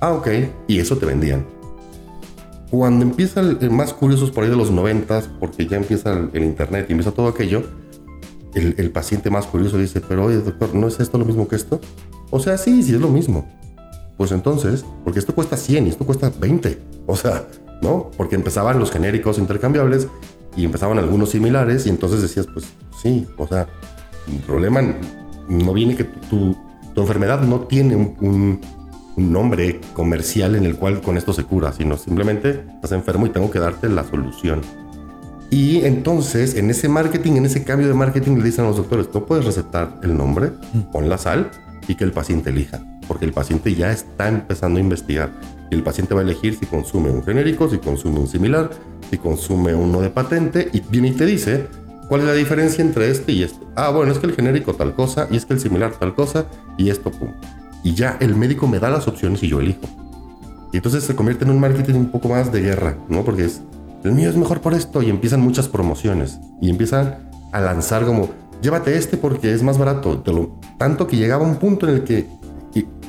[0.00, 0.28] Ah, ok.
[0.66, 1.46] Y eso te vendían.
[2.70, 6.44] Cuando empieza el, más curiosos por ahí de los noventas, porque ya empieza el, el
[6.44, 7.64] internet y empieza todo aquello,
[8.54, 11.80] el, paciente más curioso dice, pero oye doctor, ¿no es esto lo mismo que esto?
[12.30, 13.48] O sea, sí, sí es lo mismo.
[14.16, 16.78] Pues entonces, porque esto cuesta 100 y esto cuesta 20.
[17.06, 17.46] O sea,
[17.80, 18.10] ¿no?
[18.16, 20.08] Porque empezaban los genéricos intercambiables
[20.56, 22.66] y empezaban algunos similares y entonces decías, pues
[23.00, 23.68] sí, o sea,
[24.26, 24.82] el problema
[25.48, 26.56] no viene que tu,
[26.94, 28.60] tu, enfermedad no tiene un, un,
[29.18, 33.50] nombre comercial en el cual con esto se cura, sino simplemente estás enfermo y tengo
[33.50, 34.60] que darte la solución.
[35.50, 39.08] Y entonces, en ese marketing, en ese cambio de marketing, le dicen a los doctores,
[39.14, 40.52] no puedes recetar el nombre,
[40.92, 41.50] pon la sal
[41.86, 45.30] y que el paciente elija, porque el paciente ya está empezando a investigar.
[45.70, 48.70] Y el paciente va a elegir si consume un genérico, si consume un similar,
[49.10, 51.66] si consume uno de patente, y viene y te dice
[52.08, 53.64] cuál es la diferencia entre este y este.
[53.74, 56.46] Ah, bueno, es que el genérico tal cosa, y es que el similar tal cosa,
[56.76, 57.32] y esto, pum.
[57.82, 59.86] Y ya el médico me da las opciones y yo elijo.
[60.72, 63.24] Y entonces se convierte en un marketing un poco más de guerra, ¿no?
[63.24, 63.62] Porque es
[64.04, 68.30] el mío es mejor por esto y empiezan muchas promociones y empiezan a lanzar como,
[68.62, 70.22] llévate este porque es más barato,
[70.78, 72.26] tanto que llegaba un punto en el que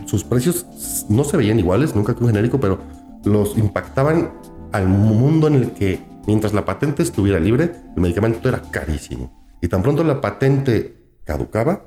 [0.06, 0.66] sus precios
[1.08, 2.80] no se veían iguales, nunca que un genérico, pero
[3.24, 4.32] los impactaban
[4.72, 9.48] al mundo en el que mientras la patente estuviera libre, el medicamento era carísimo.
[9.62, 11.86] Y tan pronto la patente caducaba,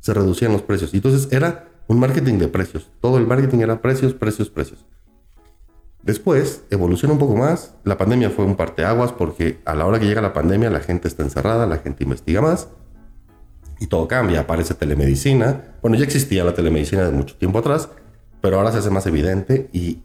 [0.00, 0.92] se reducían los precios.
[0.92, 2.90] Y entonces era un marketing de precios.
[3.00, 4.86] Todo el marketing era precios, precios, precios.
[6.02, 7.74] Después evoluciona un poco más.
[7.84, 11.08] La pandemia fue un parteaguas porque a la hora que llega la pandemia la gente
[11.08, 12.68] está encerrada, la gente investiga más
[13.80, 14.40] y todo cambia.
[14.40, 15.76] Aparece telemedicina.
[15.82, 17.88] Bueno, ya existía la telemedicina de mucho tiempo atrás,
[18.40, 20.02] pero ahora se hace más evidente y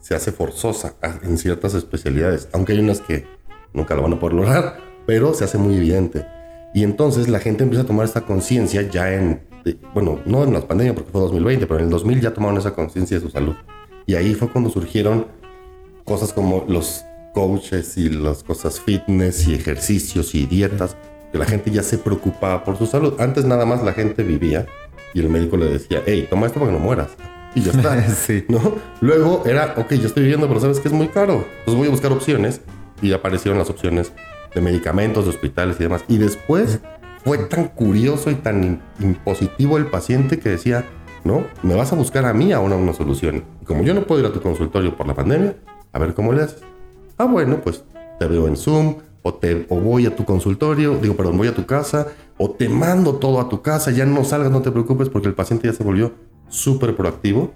[0.00, 3.26] se hace forzosa en ciertas especialidades, aunque hay unas que
[3.72, 6.24] nunca lo van a poder lograr, pero se hace muy evidente.
[6.74, 9.40] Y entonces la gente empieza a tomar esta conciencia ya en,
[9.94, 12.74] bueno, no en la pandemia porque fue 2020, pero en el 2000 ya tomaron esa
[12.74, 13.54] conciencia de su salud.
[14.06, 15.26] Y ahí fue cuando surgieron
[16.04, 20.96] cosas como los coaches y las cosas fitness y ejercicios y dietas,
[21.32, 23.14] que la gente ya se preocupaba por su salud.
[23.20, 24.66] Antes nada más la gente vivía
[25.12, 27.08] y el médico le decía, hey, toma esto para que no mueras.
[27.54, 28.08] Y ya está.
[28.14, 28.44] sí.
[28.48, 28.76] ¿no?
[29.00, 31.44] Luego era, ok, yo estoy viviendo, pero sabes que es muy caro.
[31.58, 32.60] Entonces voy a buscar opciones
[33.02, 34.12] y aparecieron las opciones
[34.54, 36.04] de medicamentos, de hospitales y demás.
[36.08, 36.80] Y después
[37.26, 40.84] fue tan curioso y tan impositivo el paciente que decía,
[41.24, 41.42] ¿no?
[41.64, 43.42] Me vas a buscar a mí a una, solución.
[43.64, 45.56] Como yo no puedo ir a tu consultorio por la pandemia,
[45.92, 46.62] a ver cómo le haces.
[47.18, 47.82] Ah, bueno, pues
[48.20, 51.54] te veo en Zoom o, te, o voy a tu consultorio, digo, perdón, voy a
[51.54, 52.06] tu casa,
[52.38, 55.34] o te mando todo a tu casa, ya no salgas, no te preocupes porque el
[55.34, 56.12] paciente ya se volvió
[56.48, 57.54] súper proactivo.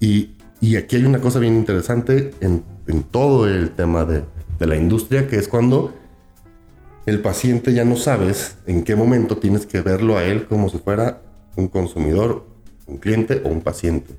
[0.00, 4.24] Y, y, aquí hay una cosa bien interesante en, en todo el tema de,
[4.58, 5.92] de la industria, que es cuando
[7.04, 10.78] el paciente ya no sabes en qué momento tienes que verlo a él como si
[10.78, 11.20] fuera
[11.56, 12.46] un consumidor,
[12.86, 14.14] un cliente o un paciente.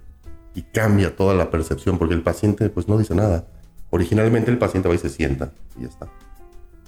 [0.54, 3.46] Y cambia toda la percepción porque el paciente pues no dice nada.
[3.90, 6.08] Originalmente el paciente va y se sienta y ya está.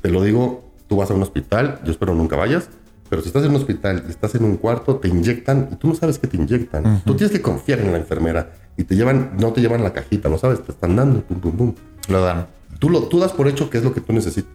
[0.01, 2.69] Te lo digo, tú vas a un hospital, yo espero nunca vayas,
[3.09, 5.87] pero si estás en un hospital y estás en un cuarto, te inyectan y tú
[5.87, 7.03] no sabes que te inyectan.
[7.05, 10.27] Tú tienes que confiar en la enfermera y te llevan, no te llevan la cajita,
[10.27, 11.75] no sabes, te están dando, pum, pum, pum.
[12.09, 12.47] Lo dan.
[12.79, 14.51] Tú, lo, tú das por hecho que es lo que tú necesitas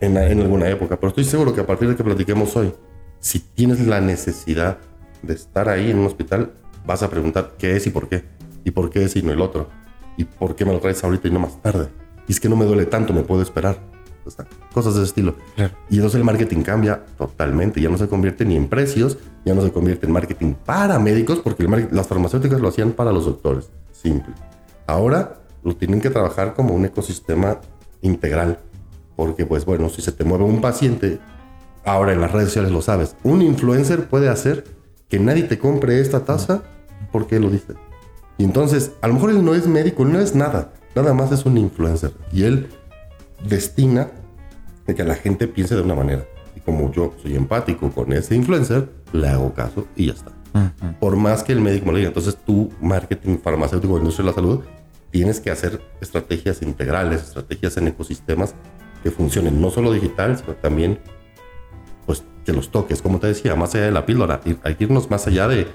[0.00, 2.72] en, en alguna época, pero estoy seguro que a partir de que platiquemos hoy,
[3.20, 4.78] si tienes la necesidad
[5.22, 6.52] de estar ahí en un hospital,
[6.86, 8.24] vas a preguntar qué es y por qué.
[8.64, 9.68] Y por qué es y no el otro.
[10.16, 11.88] Y por qué me lo traes ahorita y no más tarde.
[12.28, 13.78] Y es que no me duele tanto, me puedo esperar.
[14.24, 15.34] O sea, cosas de ese estilo.
[15.56, 15.74] Claro.
[15.88, 17.80] Y entonces el marketing cambia totalmente.
[17.80, 21.40] Ya no se convierte ni en precios, ya no se convierte en marketing para médicos,
[21.40, 23.70] porque el las farmacéuticas lo hacían para los doctores.
[23.92, 24.34] Simple.
[24.86, 27.60] Ahora lo tienen que trabajar como un ecosistema
[28.02, 28.58] integral.
[29.16, 31.18] Porque, pues bueno, si se te mueve un paciente,
[31.84, 33.16] ahora en las redes sociales lo sabes.
[33.22, 34.64] Un influencer puede hacer
[35.08, 36.62] que nadie te compre esta taza
[37.12, 37.74] porque lo dice.
[38.38, 40.72] Y entonces, a lo mejor él no es médico, no es nada.
[40.94, 42.12] Nada más es un influencer.
[42.32, 42.68] Y él
[43.46, 44.08] destina
[44.86, 46.24] de que la gente piense de una manera.
[46.56, 50.32] Y como yo soy empático con ese influencer, le hago caso y ya está.
[50.98, 52.08] Por más que el médico me lo diga.
[52.08, 54.60] Entonces, tú, marketing farmacéutico, industria de la salud,
[55.10, 58.54] tienes que hacer estrategias integrales, estrategias en ecosistemas
[59.02, 60.98] que funcionen no solo digital, sino también
[62.06, 64.84] pues que los toques, como te decía, más allá de la píldora, ir- hay que
[64.84, 65.66] irnos más allá de,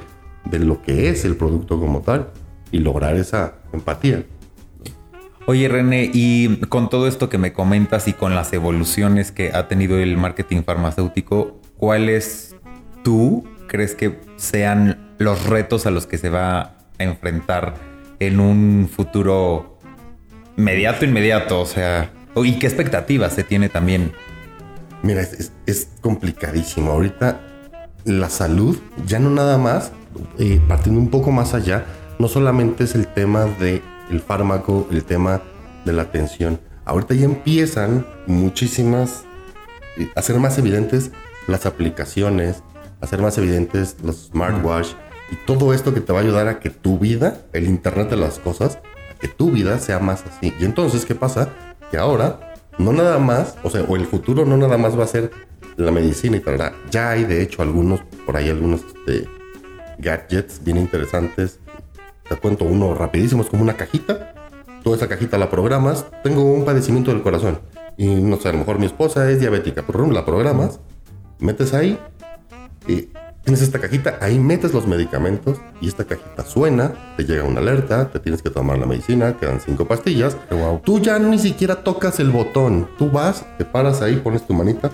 [0.45, 2.29] de lo que es el producto como tal
[2.71, 4.23] y lograr esa empatía.
[5.47, 9.67] Oye, René, y con todo esto que me comentas y con las evoluciones que ha
[9.67, 12.55] tenido el marketing farmacéutico, ¿cuáles
[13.03, 17.75] tú crees que sean los retos a los que se va a enfrentar
[18.19, 19.77] en un futuro
[20.57, 21.61] inmediato, inmediato?
[21.61, 22.09] O sea,
[22.43, 24.11] ¿y qué expectativas se tiene también?
[25.03, 25.21] Mira,
[25.65, 26.91] es, complicadísimo.
[26.91, 27.39] Ahorita
[28.03, 29.91] la salud, ya no nada más,
[30.39, 31.85] eh, partiendo un poco más allá,
[32.19, 35.41] no solamente es el tema del el fármaco, el tema
[35.85, 36.59] de la atención.
[36.85, 39.23] Ahorita ya empiezan muchísimas,
[39.97, 41.11] eh, a ser más evidentes
[41.47, 42.63] las aplicaciones,
[43.01, 44.89] a ser más evidentes los smartwatch
[45.31, 48.17] y todo esto que te va a ayudar a que tu vida, el Internet de
[48.17, 48.79] las cosas,
[49.11, 50.53] a que tu vida sea más así.
[50.59, 51.49] Y entonces, ¿qué pasa?
[51.97, 55.31] Ahora no nada más, o sea, o el futuro no nada más va a ser
[55.77, 56.73] la medicina y tal.
[56.91, 59.27] Ya hay, de hecho, algunos, por ahí algunos este,
[59.97, 61.59] gadgets bien interesantes.
[62.27, 64.33] Te cuento uno rapidísimo, es como una cajita.
[64.83, 66.05] Toda esa cajita la programas.
[66.23, 67.59] Tengo un padecimiento del corazón.
[67.97, 69.83] Y no sé, a lo mejor mi esposa es diabética.
[69.85, 70.79] Pero la programas,
[71.39, 71.99] metes ahí,
[72.87, 73.09] y
[73.45, 78.09] tienes esta cajita, ahí metes los medicamentos y esta cajita suena, te llega una alerta,
[78.09, 80.35] te tienes que tomar la medicina, quedan cinco pastillas.
[80.83, 82.89] Tú ya ni siquiera tocas el botón.
[82.97, 84.89] Tú vas, te paras ahí, pones tu manita,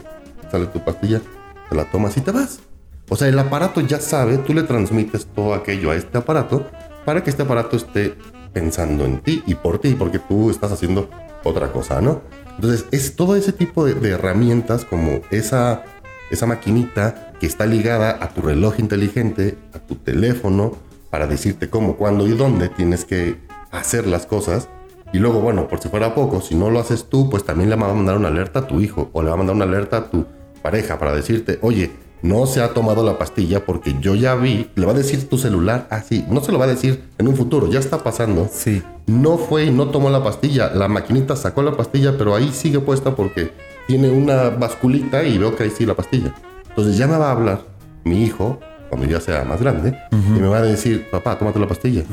[0.52, 1.22] sale tu pastilla,
[1.70, 2.60] te la tomas y te vas.
[3.08, 6.68] O sea, el aparato ya sabe, tú le transmites todo aquello a este aparato
[7.06, 8.16] para que este aparato esté
[8.52, 11.10] pensando en ti y por ti, porque tú estás haciendo
[11.46, 12.22] otra cosa, ¿no?
[12.56, 15.84] Entonces, es todo ese tipo de, de herramientas como esa,
[16.30, 20.74] esa maquinita que está ligada a tu reloj inteligente, a tu teléfono,
[21.10, 23.38] para decirte cómo, cuándo y dónde tienes que
[23.72, 24.70] hacer las cosas.
[25.12, 27.76] Y luego, bueno, por si fuera poco, si no lo haces tú, pues también le
[27.78, 29.98] va a mandar una alerta a tu hijo o le va a mandar una alerta
[29.98, 30.28] a tu
[30.62, 31.90] pareja para decirte, oye,
[32.22, 35.40] no se ha tomado la pastilla porque yo ya vi, le va a decir tu
[35.40, 38.48] celular así, no se lo va a decir en un futuro, ya está pasando.
[38.54, 38.84] Sí.
[39.08, 42.82] No fue y no tomó la pastilla, la maquinita sacó la pastilla, pero ahí sigue
[42.82, 43.52] puesta porque
[43.88, 46.36] tiene una basculita y veo que ahí sí la pastilla.
[46.72, 47.62] Entonces ya me va a hablar
[48.04, 51.68] mi hijo, cuando ya sea más grande, y me va a decir, papá, tómate la
[51.68, 52.04] pastilla.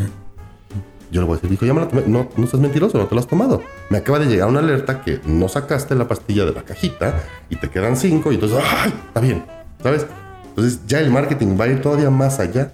[1.11, 2.03] Yo le voy a decir, hijo, ya me la tomé.
[2.07, 3.63] No, no estás mentiroso, no te la has tomado.
[3.89, 7.15] Me acaba de llegar una alerta que no sacaste la pastilla de la cajita
[7.49, 8.93] y te quedan cinco y entonces, ¡ay!
[9.07, 9.45] Está bien,
[9.83, 10.07] ¿sabes?
[10.49, 12.73] Entonces ya el marketing va a ir todavía más allá.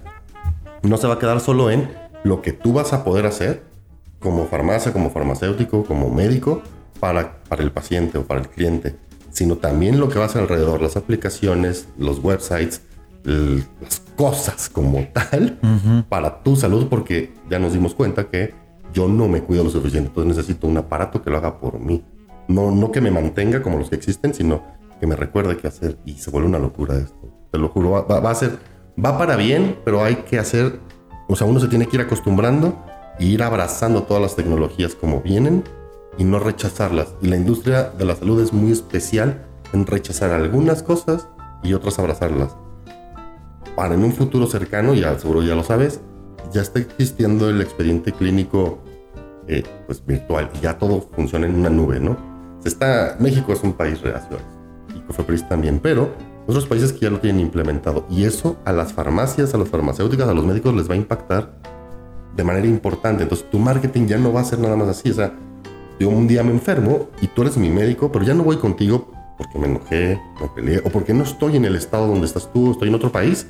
[0.83, 1.89] No se va a quedar solo en
[2.23, 3.63] lo que tú vas a poder hacer
[4.19, 6.61] como farmacia, como farmacéutico, como médico
[6.99, 8.95] para, para el paciente o para el cliente,
[9.35, 12.81] sino también lo que va a hacer alrededor, las aplicaciones, los websites,
[13.23, 15.59] las cosas como tal
[16.09, 18.53] para tu salud, porque ya nos dimos cuenta que
[18.93, 22.01] yo no me cuido lo suficiente, entonces necesito un aparato que lo haga por mí.
[22.47, 24.63] No, no que me mantenga como los que existen, sino
[24.99, 27.29] que me recuerde qué hacer y se vuelve una locura esto.
[27.51, 28.57] Te lo juro, va, va- va a ser,
[29.03, 30.79] va para bien, pero hay que hacer,
[31.27, 32.81] o sea, uno se tiene que ir acostumbrando
[33.19, 35.63] e ir abrazando todas las tecnologías como vienen
[36.17, 37.15] y no rechazarlas.
[37.21, 41.27] Y la industria de la salud es muy especial en rechazar algunas cosas
[41.63, 42.55] y otras abrazarlas.
[43.75, 45.99] Para en un futuro cercano, ya seguro ya lo sabes,
[46.51, 48.79] ya está existiendo el expediente clínico
[49.47, 52.17] eh, pues virtual y ya todo funciona en una nube, ¿no?
[52.61, 54.37] Se está, México es un país reacio
[54.95, 56.09] y Cofepris también, pero
[56.47, 60.27] otros países que ya lo tienen implementado y eso a las farmacias, a las farmacéuticas,
[60.27, 61.59] a los médicos les va a impactar
[62.35, 63.23] de manera importante.
[63.23, 65.33] Entonces tu marketing ya no va a ser nada más así, o sea,
[65.99, 69.11] yo un día me enfermo y tú eres mi médico, pero ya no voy contigo
[69.37, 72.71] porque me enojé, me peleé o porque no estoy en el estado donde estás tú,
[72.71, 73.47] estoy en otro país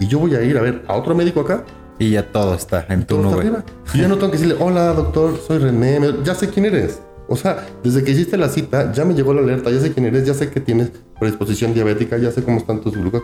[0.00, 1.64] y yo voy a ir a ver a otro médico acá.
[1.98, 3.50] Y ya todo está en tu nube.
[3.92, 7.00] Y ya no tengo que decirle, hola doctor, soy René, ya sé quién eres.
[7.28, 10.06] O sea, desde que hiciste la cita, ya me llegó la alerta, ya sé quién
[10.06, 13.22] eres, ya sé que tienes predisposición diabética, ya sé cómo están tus glucos.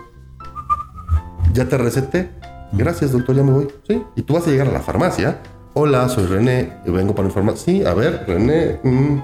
[1.53, 2.31] Ya te receté.
[2.73, 3.69] Gracias, doctor, ya me voy.
[3.89, 4.03] Sí.
[4.17, 5.41] Y tú vas a llegar a la farmacia.
[5.77, 7.57] Hola, soy René y vengo para informar.
[7.57, 8.79] Sí, a ver, René.
[8.85, 9.19] Mm,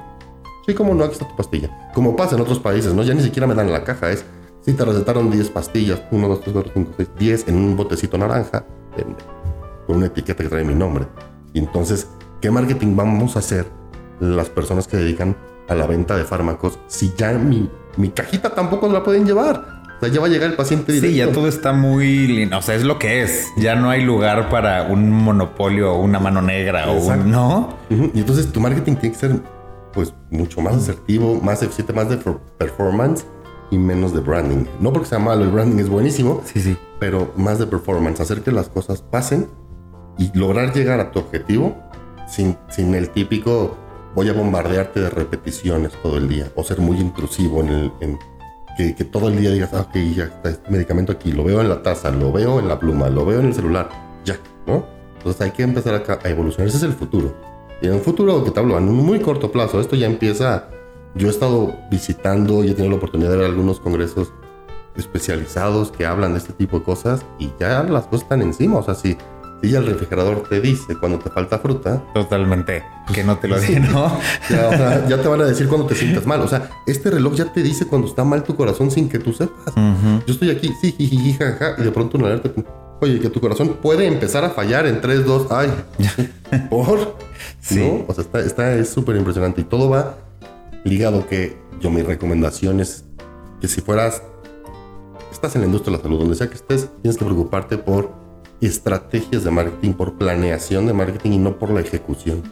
[0.67, 1.71] sí, cómo no, aquí está tu pastilla.
[1.95, 3.05] Como pasa en otros países, ¿no?
[3.05, 4.25] Ya ni siquiera me dan la caja, es
[4.61, 8.19] si te recetaron 10 pastillas, 1, 2, 3, 4, 5, 6, 10 en un botecito
[8.19, 8.65] naranja,
[9.87, 11.07] con una etiqueta que trae mi nombre.
[11.53, 12.09] Y entonces,
[12.41, 13.67] ¿qué marketing vamos a hacer
[14.19, 15.37] las personas que dedican
[15.69, 19.80] a la venta de fármacos si ya mi, mi cajita tampoco la pueden llevar?
[20.01, 21.13] O sea, ya va a llegar el paciente directo.
[21.13, 22.51] Sí, ya todo está muy...
[22.51, 23.49] O sea, es lo que es.
[23.59, 27.31] Ya no hay lugar para un monopolio o una mano negra o un...
[27.31, 27.77] ¿No?
[27.91, 29.41] Y entonces tu marketing tiene que ser
[29.93, 32.17] pues mucho más asertivo, más eficiente, más de
[32.57, 33.27] performance
[33.71, 34.65] y menos de branding.
[34.81, 36.77] No porque sea malo, el branding es buenísimo, sí, sí.
[36.99, 39.49] pero más de performance, hacer que las cosas pasen
[40.17, 41.77] y lograr llegar a tu objetivo
[42.27, 43.77] sin, sin el típico
[44.15, 47.93] voy a bombardearte de repeticiones todo el día o ser muy intrusivo en el...
[48.01, 48.19] En,
[48.89, 51.61] que, que, todo el día digas, ah, ok, ya está este medicamento aquí, lo veo
[51.61, 53.89] en la taza, lo veo en la pluma, lo veo en el celular,
[54.25, 54.87] ya, ¿no?
[55.19, 57.35] Entonces hay que empezar a, a evolucionar, ese es el futuro.
[57.83, 60.69] Y en un futuro que te hablo, en un muy corto plazo, esto ya empieza
[61.15, 64.33] yo he estado visitando y he tenido la oportunidad de ver algunos congresos
[64.97, 68.79] especializados que hablan de este tipo de cosas y ya las cosas están encima.
[68.79, 69.17] O sea, si
[69.69, 72.03] ya el refrigerador te dice cuando te falta fruta.
[72.15, 72.83] Totalmente.
[73.13, 74.19] Que no te lo diga, ¿no?
[75.09, 76.41] Ya, te van a decir cuando te sientas mal.
[76.41, 79.33] O sea, este reloj ya te dice cuando está mal tu corazón sin que tú
[79.33, 79.75] sepas.
[79.75, 82.51] Yo estoy aquí, sí, jiji, jaja, y de pronto una alerta.
[83.03, 85.71] Oye, que tu corazón puede empezar a fallar en 3, 2, ay.
[86.71, 87.17] ¿Por?
[87.61, 88.05] Sí.
[88.07, 90.17] O sea, está, está es súper impresionante y todo va
[90.85, 93.05] ligado que yo mi recomendación es
[93.61, 94.23] que si fueras,
[95.31, 98.20] estás en la industria de la salud, donde sea que estés, tienes que preocuparte por
[98.67, 102.43] estrategias de marketing, por planeación de marketing y no por la ejecución.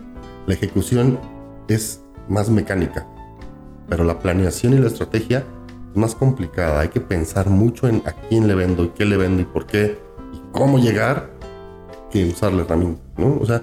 [0.46, 1.18] La ejecución
[1.68, 3.06] es más mecánica,
[3.88, 5.44] pero la planeación y la estrategia
[5.90, 6.80] es más complicada.
[6.80, 9.66] Hay que pensar mucho en a quién le vendo y qué le vendo y por
[9.66, 9.98] qué
[10.32, 11.30] y cómo llegar
[12.10, 13.38] que usar la herramienta, ¿no?
[13.40, 13.62] O sea,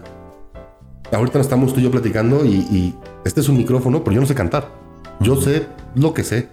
[1.12, 4.36] ahorita estamos tú y yo platicando y, este es un micrófono, pero yo no sé
[4.36, 4.70] cantar.
[5.20, 6.50] Yo sé lo que sé.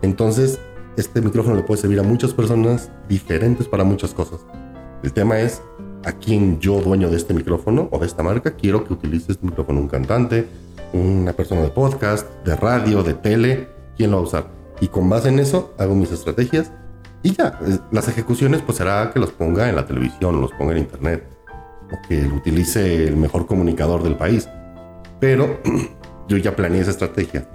[0.00, 0.58] Entonces,
[0.96, 4.40] este micrófono le puede servir a muchas personas diferentes para muchas cosas.
[5.04, 5.60] El tema es
[6.06, 9.44] a quién yo, dueño de este micrófono o de esta marca, quiero que utilice este
[9.44, 9.80] micrófono.
[9.80, 10.48] Un cantante,
[10.94, 14.46] una persona de podcast, de radio, de tele, ¿quién lo va a usar?
[14.80, 16.72] Y con base en eso hago mis estrategias
[17.22, 17.60] y ya,
[17.92, 21.22] las ejecuciones pues será que los ponga en la televisión, los ponga en internet,
[22.08, 24.48] que utilice el mejor comunicador del país.
[25.20, 25.60] Pero
[26.28, 27.46] yo ya planeé esa estrategia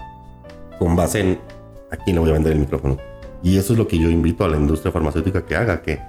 [0.77, 1.39] con base en
[1.91, 2.97] a quién le voy a vender el micrófono.
[3.41, 5.99] Y eso es lo que yo invito a la industria farmacéutica que haga, que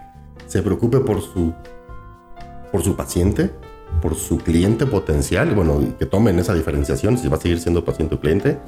[0.51, 1.55] se preocupe por su,
[2.73, 3.51] por su paciente,
[4.03, 8.17] por su cliente potencial, bueno, que tomen esa diferenciación, si va a seguir siendo paciente
[8.17, 8.59] o cliente,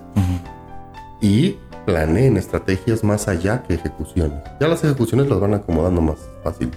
[1.20, 4.38] y planeen estrategias más allá que ejecuciones.
[4.60, 6.70] Ya las ejecuciones las van acomodando más fácil,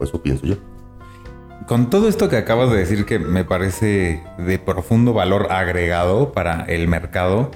[0.00, 0.54] eso pienso yo.
[1.66, 6.64] Con todo esto que acabas de decir que me parece de profundo valor agregado para
[6.66, 7.50] el mercado,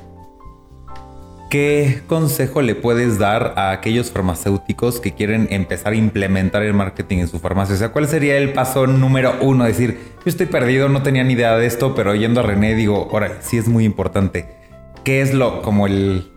[1.57, 7.21] ¿qué consejo le puedes dar a aquellos farmacéuticos que quieren empezar a implementar el marketing
[7.21, 7.75] en su farmacia?
[7.75, 9.64] O sea, ¿cuál sería el paso número uno?
[9.64, 13.09] Decir, yo estoy perdido, no tenía ni idea de esto, pero yendo a René digo,
[13.11, 14.54] ahora sí es muy importante.
[15.02, 16.31] ¿Qué es lo como el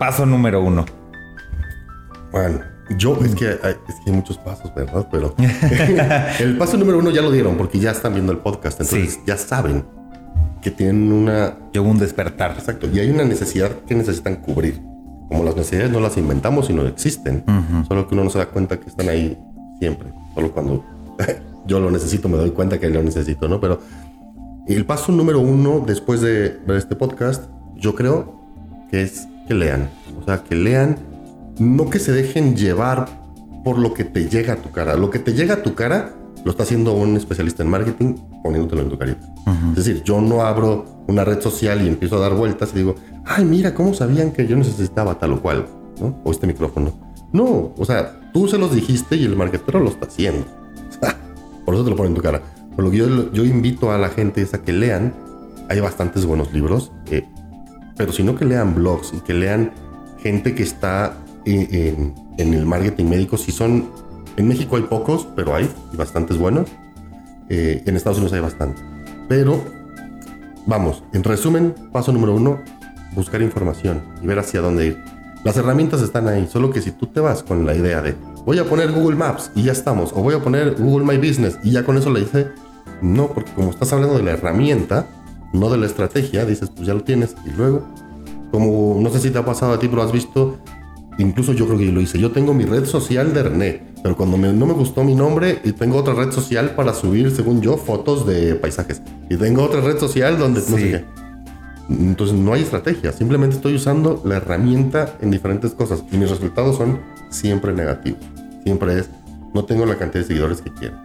[0.00, 0.86] paso número uno?
[2.32, 2.62] Bueno,
[2.98, 5.06] yo, es que, hay, muchos pasos, ¿verdad?
[5.08, 5.36] Pero
[6.40, 9.36] el paso número uno ya lo dieron porque ya están viendo el podcast, entonces ya
[9.36, 9.84] saben
[10.64, 11.58] que tienen una...
[11.74, 12.52] Yo un despertar.
[12.58, 14.80] Exacto, y hay una necesidad que necesitan cubrir.
[15.28, 17.44] Como las necesidades no las inventamos, sino existen.
[17.86, 19.38] Solo que uno no se da cuenta que están ahí
[19.78, 20.12] siempre.
[20.34, 20.84] Solo cuando
[21.66, 23.60] yo lo necesito me doy cuenta que lo necesito, ¿no?
[23.60, 23.80] Pero
[24.66, 27.44] el paso número uno después de ver este podcast,
[27.76, 28.40] yo creo
[28.90, 29.90] que es que lean.
[30.20, 30.96] O sea, que lean
[31.58, 33.06] no que se dejen llevar
[33.64, 34.96] por lo que te llega a tu cara.
[34.96, 38.82] Lo que te llega a tu cara lo está haciendo un especialista en marketing poniéndotelo
[38.82, 39.26] en tu carita.
[39.70, 42.94] Es decir, yo no abro una red social y empiezo a dar vueltas y digo,
[43.24, 45.66] ay, mira, ¿cómo sabían que yo necesitaba tal o cual?
[46.24, 46.92] O este micrófono.
[47.32, 50.46] No, o sea, tú se los dijiste y el marketero lo está haciendo.
[51.64, 52.42] Por eso te lo pone en tu cara.
[52.76, 55.14] Por lo que yo, invito a la gente es a que lean.
[55.68, 57.26] Hay bastantes buenos libros, eh,
[57.96, 59.72] pero si no que lean blogs y que lean
[60.18, 61.16] gente que está
[61.46, 63.36] en, en, el marketing médico.
[63.36, 63.88] Si son,
[64.36, 66.68] en México hay pocos, pero hay bastantes buenos.
[67.48, 68.82] Eh, en Estados Unidos hay bastante.
[69.28, 69.62] Pero,
[70.66, 72.60] vamos, en resumen, paso número uno,
[73.14, 75.04] buscar información y ver hacia dónde ir.
[75.44, 78.16] Las herramientas están ahí, solo que si tú te vas con la idea de
[78.46, 81.58] voy a poner Google Maps y ya estamos, o voy a poner Google My Business
[81.62, 82.48] y ya con eso le dice,
[83.02, 85.06] no, porque como estás hablando de la herramienta,
[85.52, 87.86] no de la estrategia, dices, pues ya lo tienes y luego,
[88.50, 90.56] como no sé si te ha pasado a ti, pero has visto,
[91.18, 94.16] incluso yo creo que yo lo hice, yo tengo mi red social de René, pero
[94.16, 97.76] cuando no me gustó mi nombre, y tengo otra red social para subir, según yo,
[97.76, 101.04] fotos de paisajes, y tengo otra red social donde no sé qué.
[101.88, 106.76] Entonces no hay estrategia, simplemente estoy usando la herramienta en diferentes cosas y mis resultados
[106.76, 108.20] son siempre negativos.
[108.62, 109.10] Siempre es,
[109.52, 110.96] no tengo la cantidad de seguidores que quiero,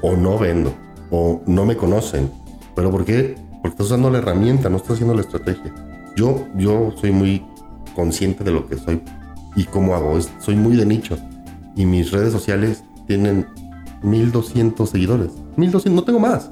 [0.00, 0.74] o no vendo,
[1.10, 2.30] o no me conocen.
[2.74, 3.36] ¿Pero por qué?
[3.62, 5.72] Porque estás usando la herramienta, no estás haciendo la estrategia.
[6.16, 7.44] Yo, yo soy muy
[7.94, 9.02] consciente de lo que soy
[9.56, 10.18] y cómo hago.
[10.40, 11.18] Soy muy de nicho
[11.76, 13.46] y mis redes sociales tienen
[14.02, 15.30] 1200 seguidores.
[15.56, 16.50] 1200, no tengo más.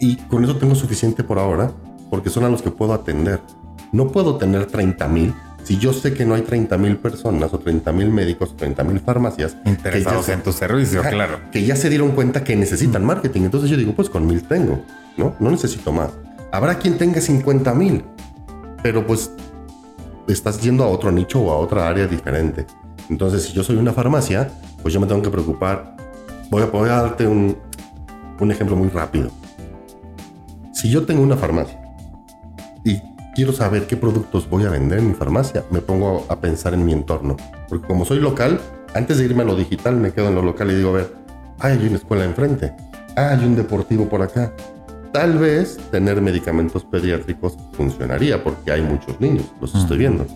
[0.00, 1.72] Y con eso tengo suficiente por ahora,
[2.10, 3.40] porque son a los que puedo atender.
[3.92, 5.34] No puedo tener 30 mil
[5.66, 8.84] si yo sé que no hay 30 mil personas o 30 mil médicos o 30
[8.84, 11.40] mil farmacias interesados en tu servicio, claro.
[11.50, 13.06] Que ya se dieron cuenta que necesitan mm.
[13.06, 13.42] marketing.
[13.42, 14.84] Entonces yo digo, pues con mil tengo,
[15.16, 15.34] ¿no?
[15.40, 16.10] No necesito más.
[16.52, 18.04] Habrá quien tenga 50 mil,
[18.80, 19.32] pero pues
[20.28, 22.66] estás yendo a otro nicho o a otra área diferente.
[23.08, 24.50] Entonces, si yo soy una farmacia,
[24.82, 25.96] pues yo me tengo que preocupar.
[26.50, 27.56] Voy a, poder darte un,
[28.40, 29.30] un ejemplo muy rápido.
[30.72, 31.80] Si yo tengo una farmacia
[32.84, 33.00] y
[33.34, 36.84] quiero saber qué productos voy a vender en mi farmacia, me pongo a pensar en
[36.84, 37.36] mi entorno.
[37.68, 38.60] Porque como soy local,
[38.94, 41.14] antes de irme a lo digital, me quedo en lo local y digo, a ver,
[41.58, 42.72] hay una escuela enfrente,
[43.16, 44.52] hay un deportivo por acá.
[45.12, 50.26] Tal vez tener medicamentos pediátricos funcionaría porque hay muchos niños, los estoy viendo.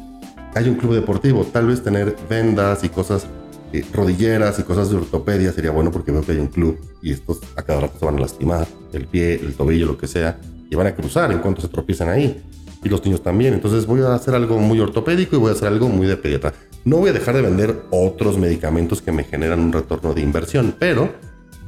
[0.55, 3.27] Hay un club deportivo, tal vez tener vendas y cosas
[3.73, 7.13] eh, rodilleras y cosas de ortopedia sería bueno porque veo que hay un club y
[7.13, 10.41] estos a cada rato se van a lastimar, el pie, el tobillo, lo que sea,
[10.69, 12.43] y van a cruzar en cuanto se tropiezan ahí.
[12.83, 13.53] Y los niños también.
[13.53, 16.55] Entonces voy a hacer algo muy ortopédico y voy a hacer algo muy de pediatra.
[16.85, 20.75] No voy a dejar de vender otros medicamentos que me generan un retorno de inversión,
[20.79, 21.13] pero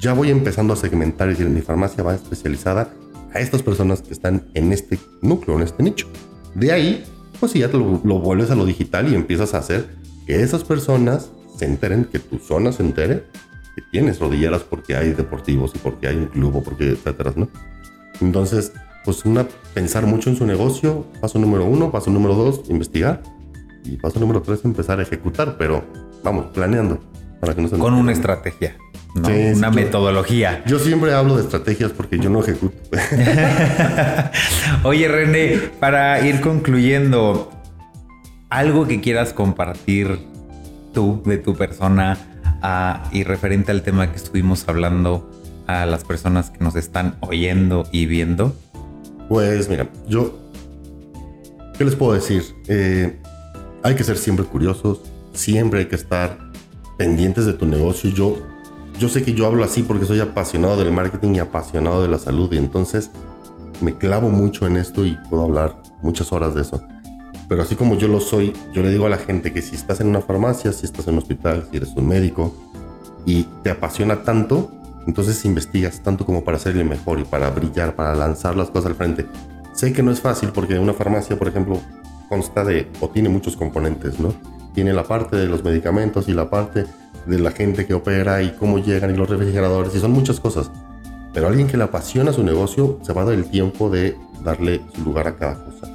[0.02, 2.92] ya voy empezando a segmentar y decir, mi farmacia va especializada
[3.32, 6.08] a estas personas que están en este núcleo, en este nicho.
[6.56, 7.04] De ahí,
[7.38, 9.86] pues si ya lo, lo vuelves a lo digital y empiezas a hacer
[10.26, 13.24] que esas personas se enteren, que tu zona se entere
[13.76, 17.48] que tienes rodilleras porque hay deportivos y porque hay un club o porque etcétera, ¿no?
[18.20, 18.72] Entonces,
[19.04, 23.22] pues una, pensar mucho en su negocio, paso número uno, paso número dos, investigar
[23.84, 25.84] y paso número tres, empezar a ejecutar, pero
[26.22, 27.00] vamos, planeando.
[27.40, 28.76] Para que no se Con una estrategia.
[29.14, 30.62] Una metodología.
[30.66, 32.76] Yo siempre hablo de estrategias porque yo no ejecuto.
[34.84, 37.50] Oye, René, para ir concluyendo,
[38.48, 40.18] algo que quieras compartir
[40.92, 42.18] tú, de tu persona,
[43.10, 45.28] y referente al tema que estuvimos hablando
[45.66, 48.54] a las personas que nos están oyendo y viendo?
[49.28, 50.38] Pues mira, yo,
[51.76, 52.42] ¿qué les puedo decir?
[52.68, 53.20] Eh,
[53.82, 55.00] hay que ser siempre curiosos,
[55.32, 56.38] siempre hay que estar
[56.98, 58.10] pendientes de tu negocio.
[58.10, 58.38] Yo,
[58.98, 62.18] yo sé que yo hablo así porque soy apasionado del marketing y apasionado de la
[62.18, 63.10] salud y entonces
[63.80, 66.82] me clavo mucho en esto y puedo hablar muchas horas de eso.
[67.48, 70.00] Pero así como yo lo soy, yo le digo a la gente que si estás
[70.00, 72.54] en una farmacia, si estás en un hospital, si eres un médico
[73.26, 74.70] y te apasiona tanto,
[75.06, 78.86] entonces investigas tanto como para ser el mejor y para brillar, para lanzar las cosas
[78.86, 79.26] al frente.
[79.72, 81.80] Sé que no es fácil porque una farmacia, por ejemplo,
[82.28, 84.32] consta de o tiene muchos componentes, ¿no?
[84.74, 86.86] Tiene la parte de los medicamentos y la parte
[87.26, 90.70] de la gente que opera y cómo llegan y los refrigeradores y son muchas cosas.
[91.32, 94.82] Pero alguien que le apasiona su negocio se va a dar el tiempo de darle
[94.94, 95.88] su lugar a cada cosa.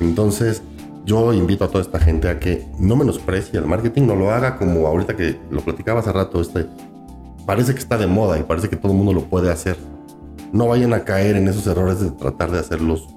[0.00, 0.62] Entonces,
[1.04, 4.58] yo invito a toda esta gente a que no menosprecie el marketing, no lo haga
[4.58, 6.66] como ahorita que lo platicaba hace rato, este,
[7.46, 9.76] parece que está de moda y parece que todo el mundo lo puede hacer.
[10.52, 13.08] No vayan a caer en esos errores de tratar de hacerlos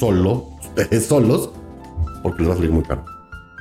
[0.00, 1.50] solo, ustedes solos,
[2.22, 3.04] porque les va a salir muy caro.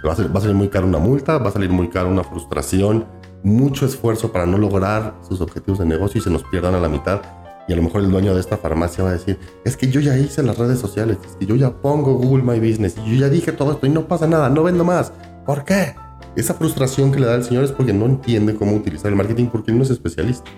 [0.06, 2.10] Va a, salir, va a salir muy caro una multa, va a salir muy caro
[2.10, 3.06] una frustración,
[3.44, 6.90] mucho esfuerzo para no lograr sus objetivos de negocio y se nos pierdan a la
[6.90, 7.22] mitad
[7.68, 10.02] y a lo mejor el dueño de esta farmacia va a decir, es que yo
[10.02, 13.22] ya hice las redes sociales, es que yo ya pongo Google My Business y yo
[13.22, 15.14] ya dije todo esto y no pasa nada, no vendo más.
[15.46, 15.94] ¿Por qué?
[16.36, 19.48] esa frustración que le da el señor es porque no entiende cómo utilizar el marketing
[19.48, 20.50] porque él no es especialista.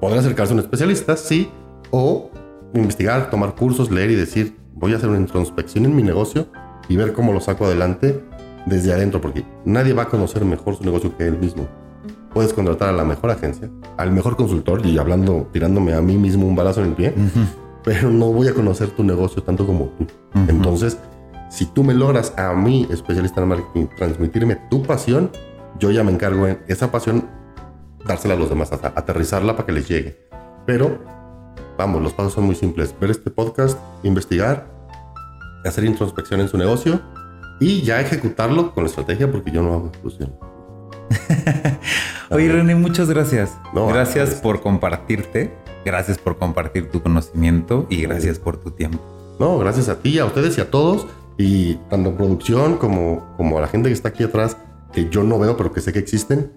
[0.00, 1.50] Podrá acercarse a un especialista, sí,
[1.90, 2.30] o
[2.74, 6.48] investigar, tomar cursos, leer y decir, voy a hacer una introspección en mi negocio
[6.88, 8.24] y ver cómo lo saco adelante
[8.66, 11.66] desde adentro, porque nadie va a conocer mejor su negocio que él mismo.
[12.32, 16.46] Puedes contratar a la mejor agencia, al mejor consultor y hablando, tirándome a mí mismo
[16.46, 17.14] un balazo en el pie,
[17.84, 20.06] pero no voy a conocer tu negocio tanto como tú.
[20.48, 20.98] Entonces,
[21.50, 25.30] si tú me logras a mí, especialista en marketing, transmitirme tu pasión,
[25.78, 27.28] yo ya me encargo en esa pasión
[28.06, 30.18] dársela a los demás, aterrizarla para que les llegue.
[30.66, 30.98] Pero,
[31.76, 32.94] vamos, los pasos son muy simples.
[32.98, 34.66] Ver este podcast, investigar,
[35.64, 37.00] hacer introspección en su negocio
[37.60, 40.32] y ya ejecutarlo con la estrategia porque yo no hago exclusión.
[42.30, 43.56] Oye, René, muchas gracias.
[43.74, 45.52] gracias por compartirte,
[45.84, 49.00] gracias por compartir tu conocimiento y gracias por tu tiempo.
[49.38, 51.06] No, gracias a ti, a ustedes y a todos.
[51.38, 54.56] Y tanto producción como, como a la gente que está aquí atrás,
[54.92, 56.52] que yo no veo, pero que sé que existen,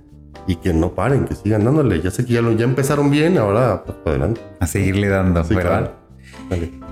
[0.48, 2.02] y que no paren, que sigan dándole.
[2.02, 4.42] Ya sé que ya, lo, ya empezaron bien, ahora pues, para adelante.
[4.60, 5.94] A seguirle dando, ¿verdad?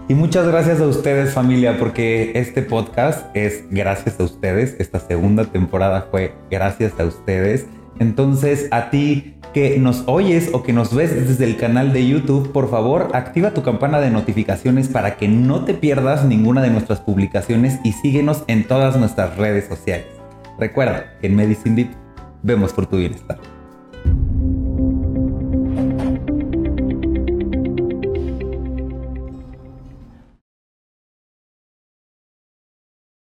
[0.10, 4.76] Y muchas gracias a ustedes familia, porque este podcast es gracias a ustedes.
[4.78, 7.68] Esta segunda temporada fue gracias a ustedes.
[8.00, 12.52] Entonces a ti que nos oyes o que nos ves desde el canal de YouTube,
[12.52, 17.00] por favor, activa tu campana de notificaciones para que no te pierdas ninguna de nuestras
[17.00, 20.08] publicaciones y síguenos en todas nuestras redes sociales.
[20.60, 21.92] Recuerda que en Medicine Deep
[22.42, 23.53] vemos por tu bienestar.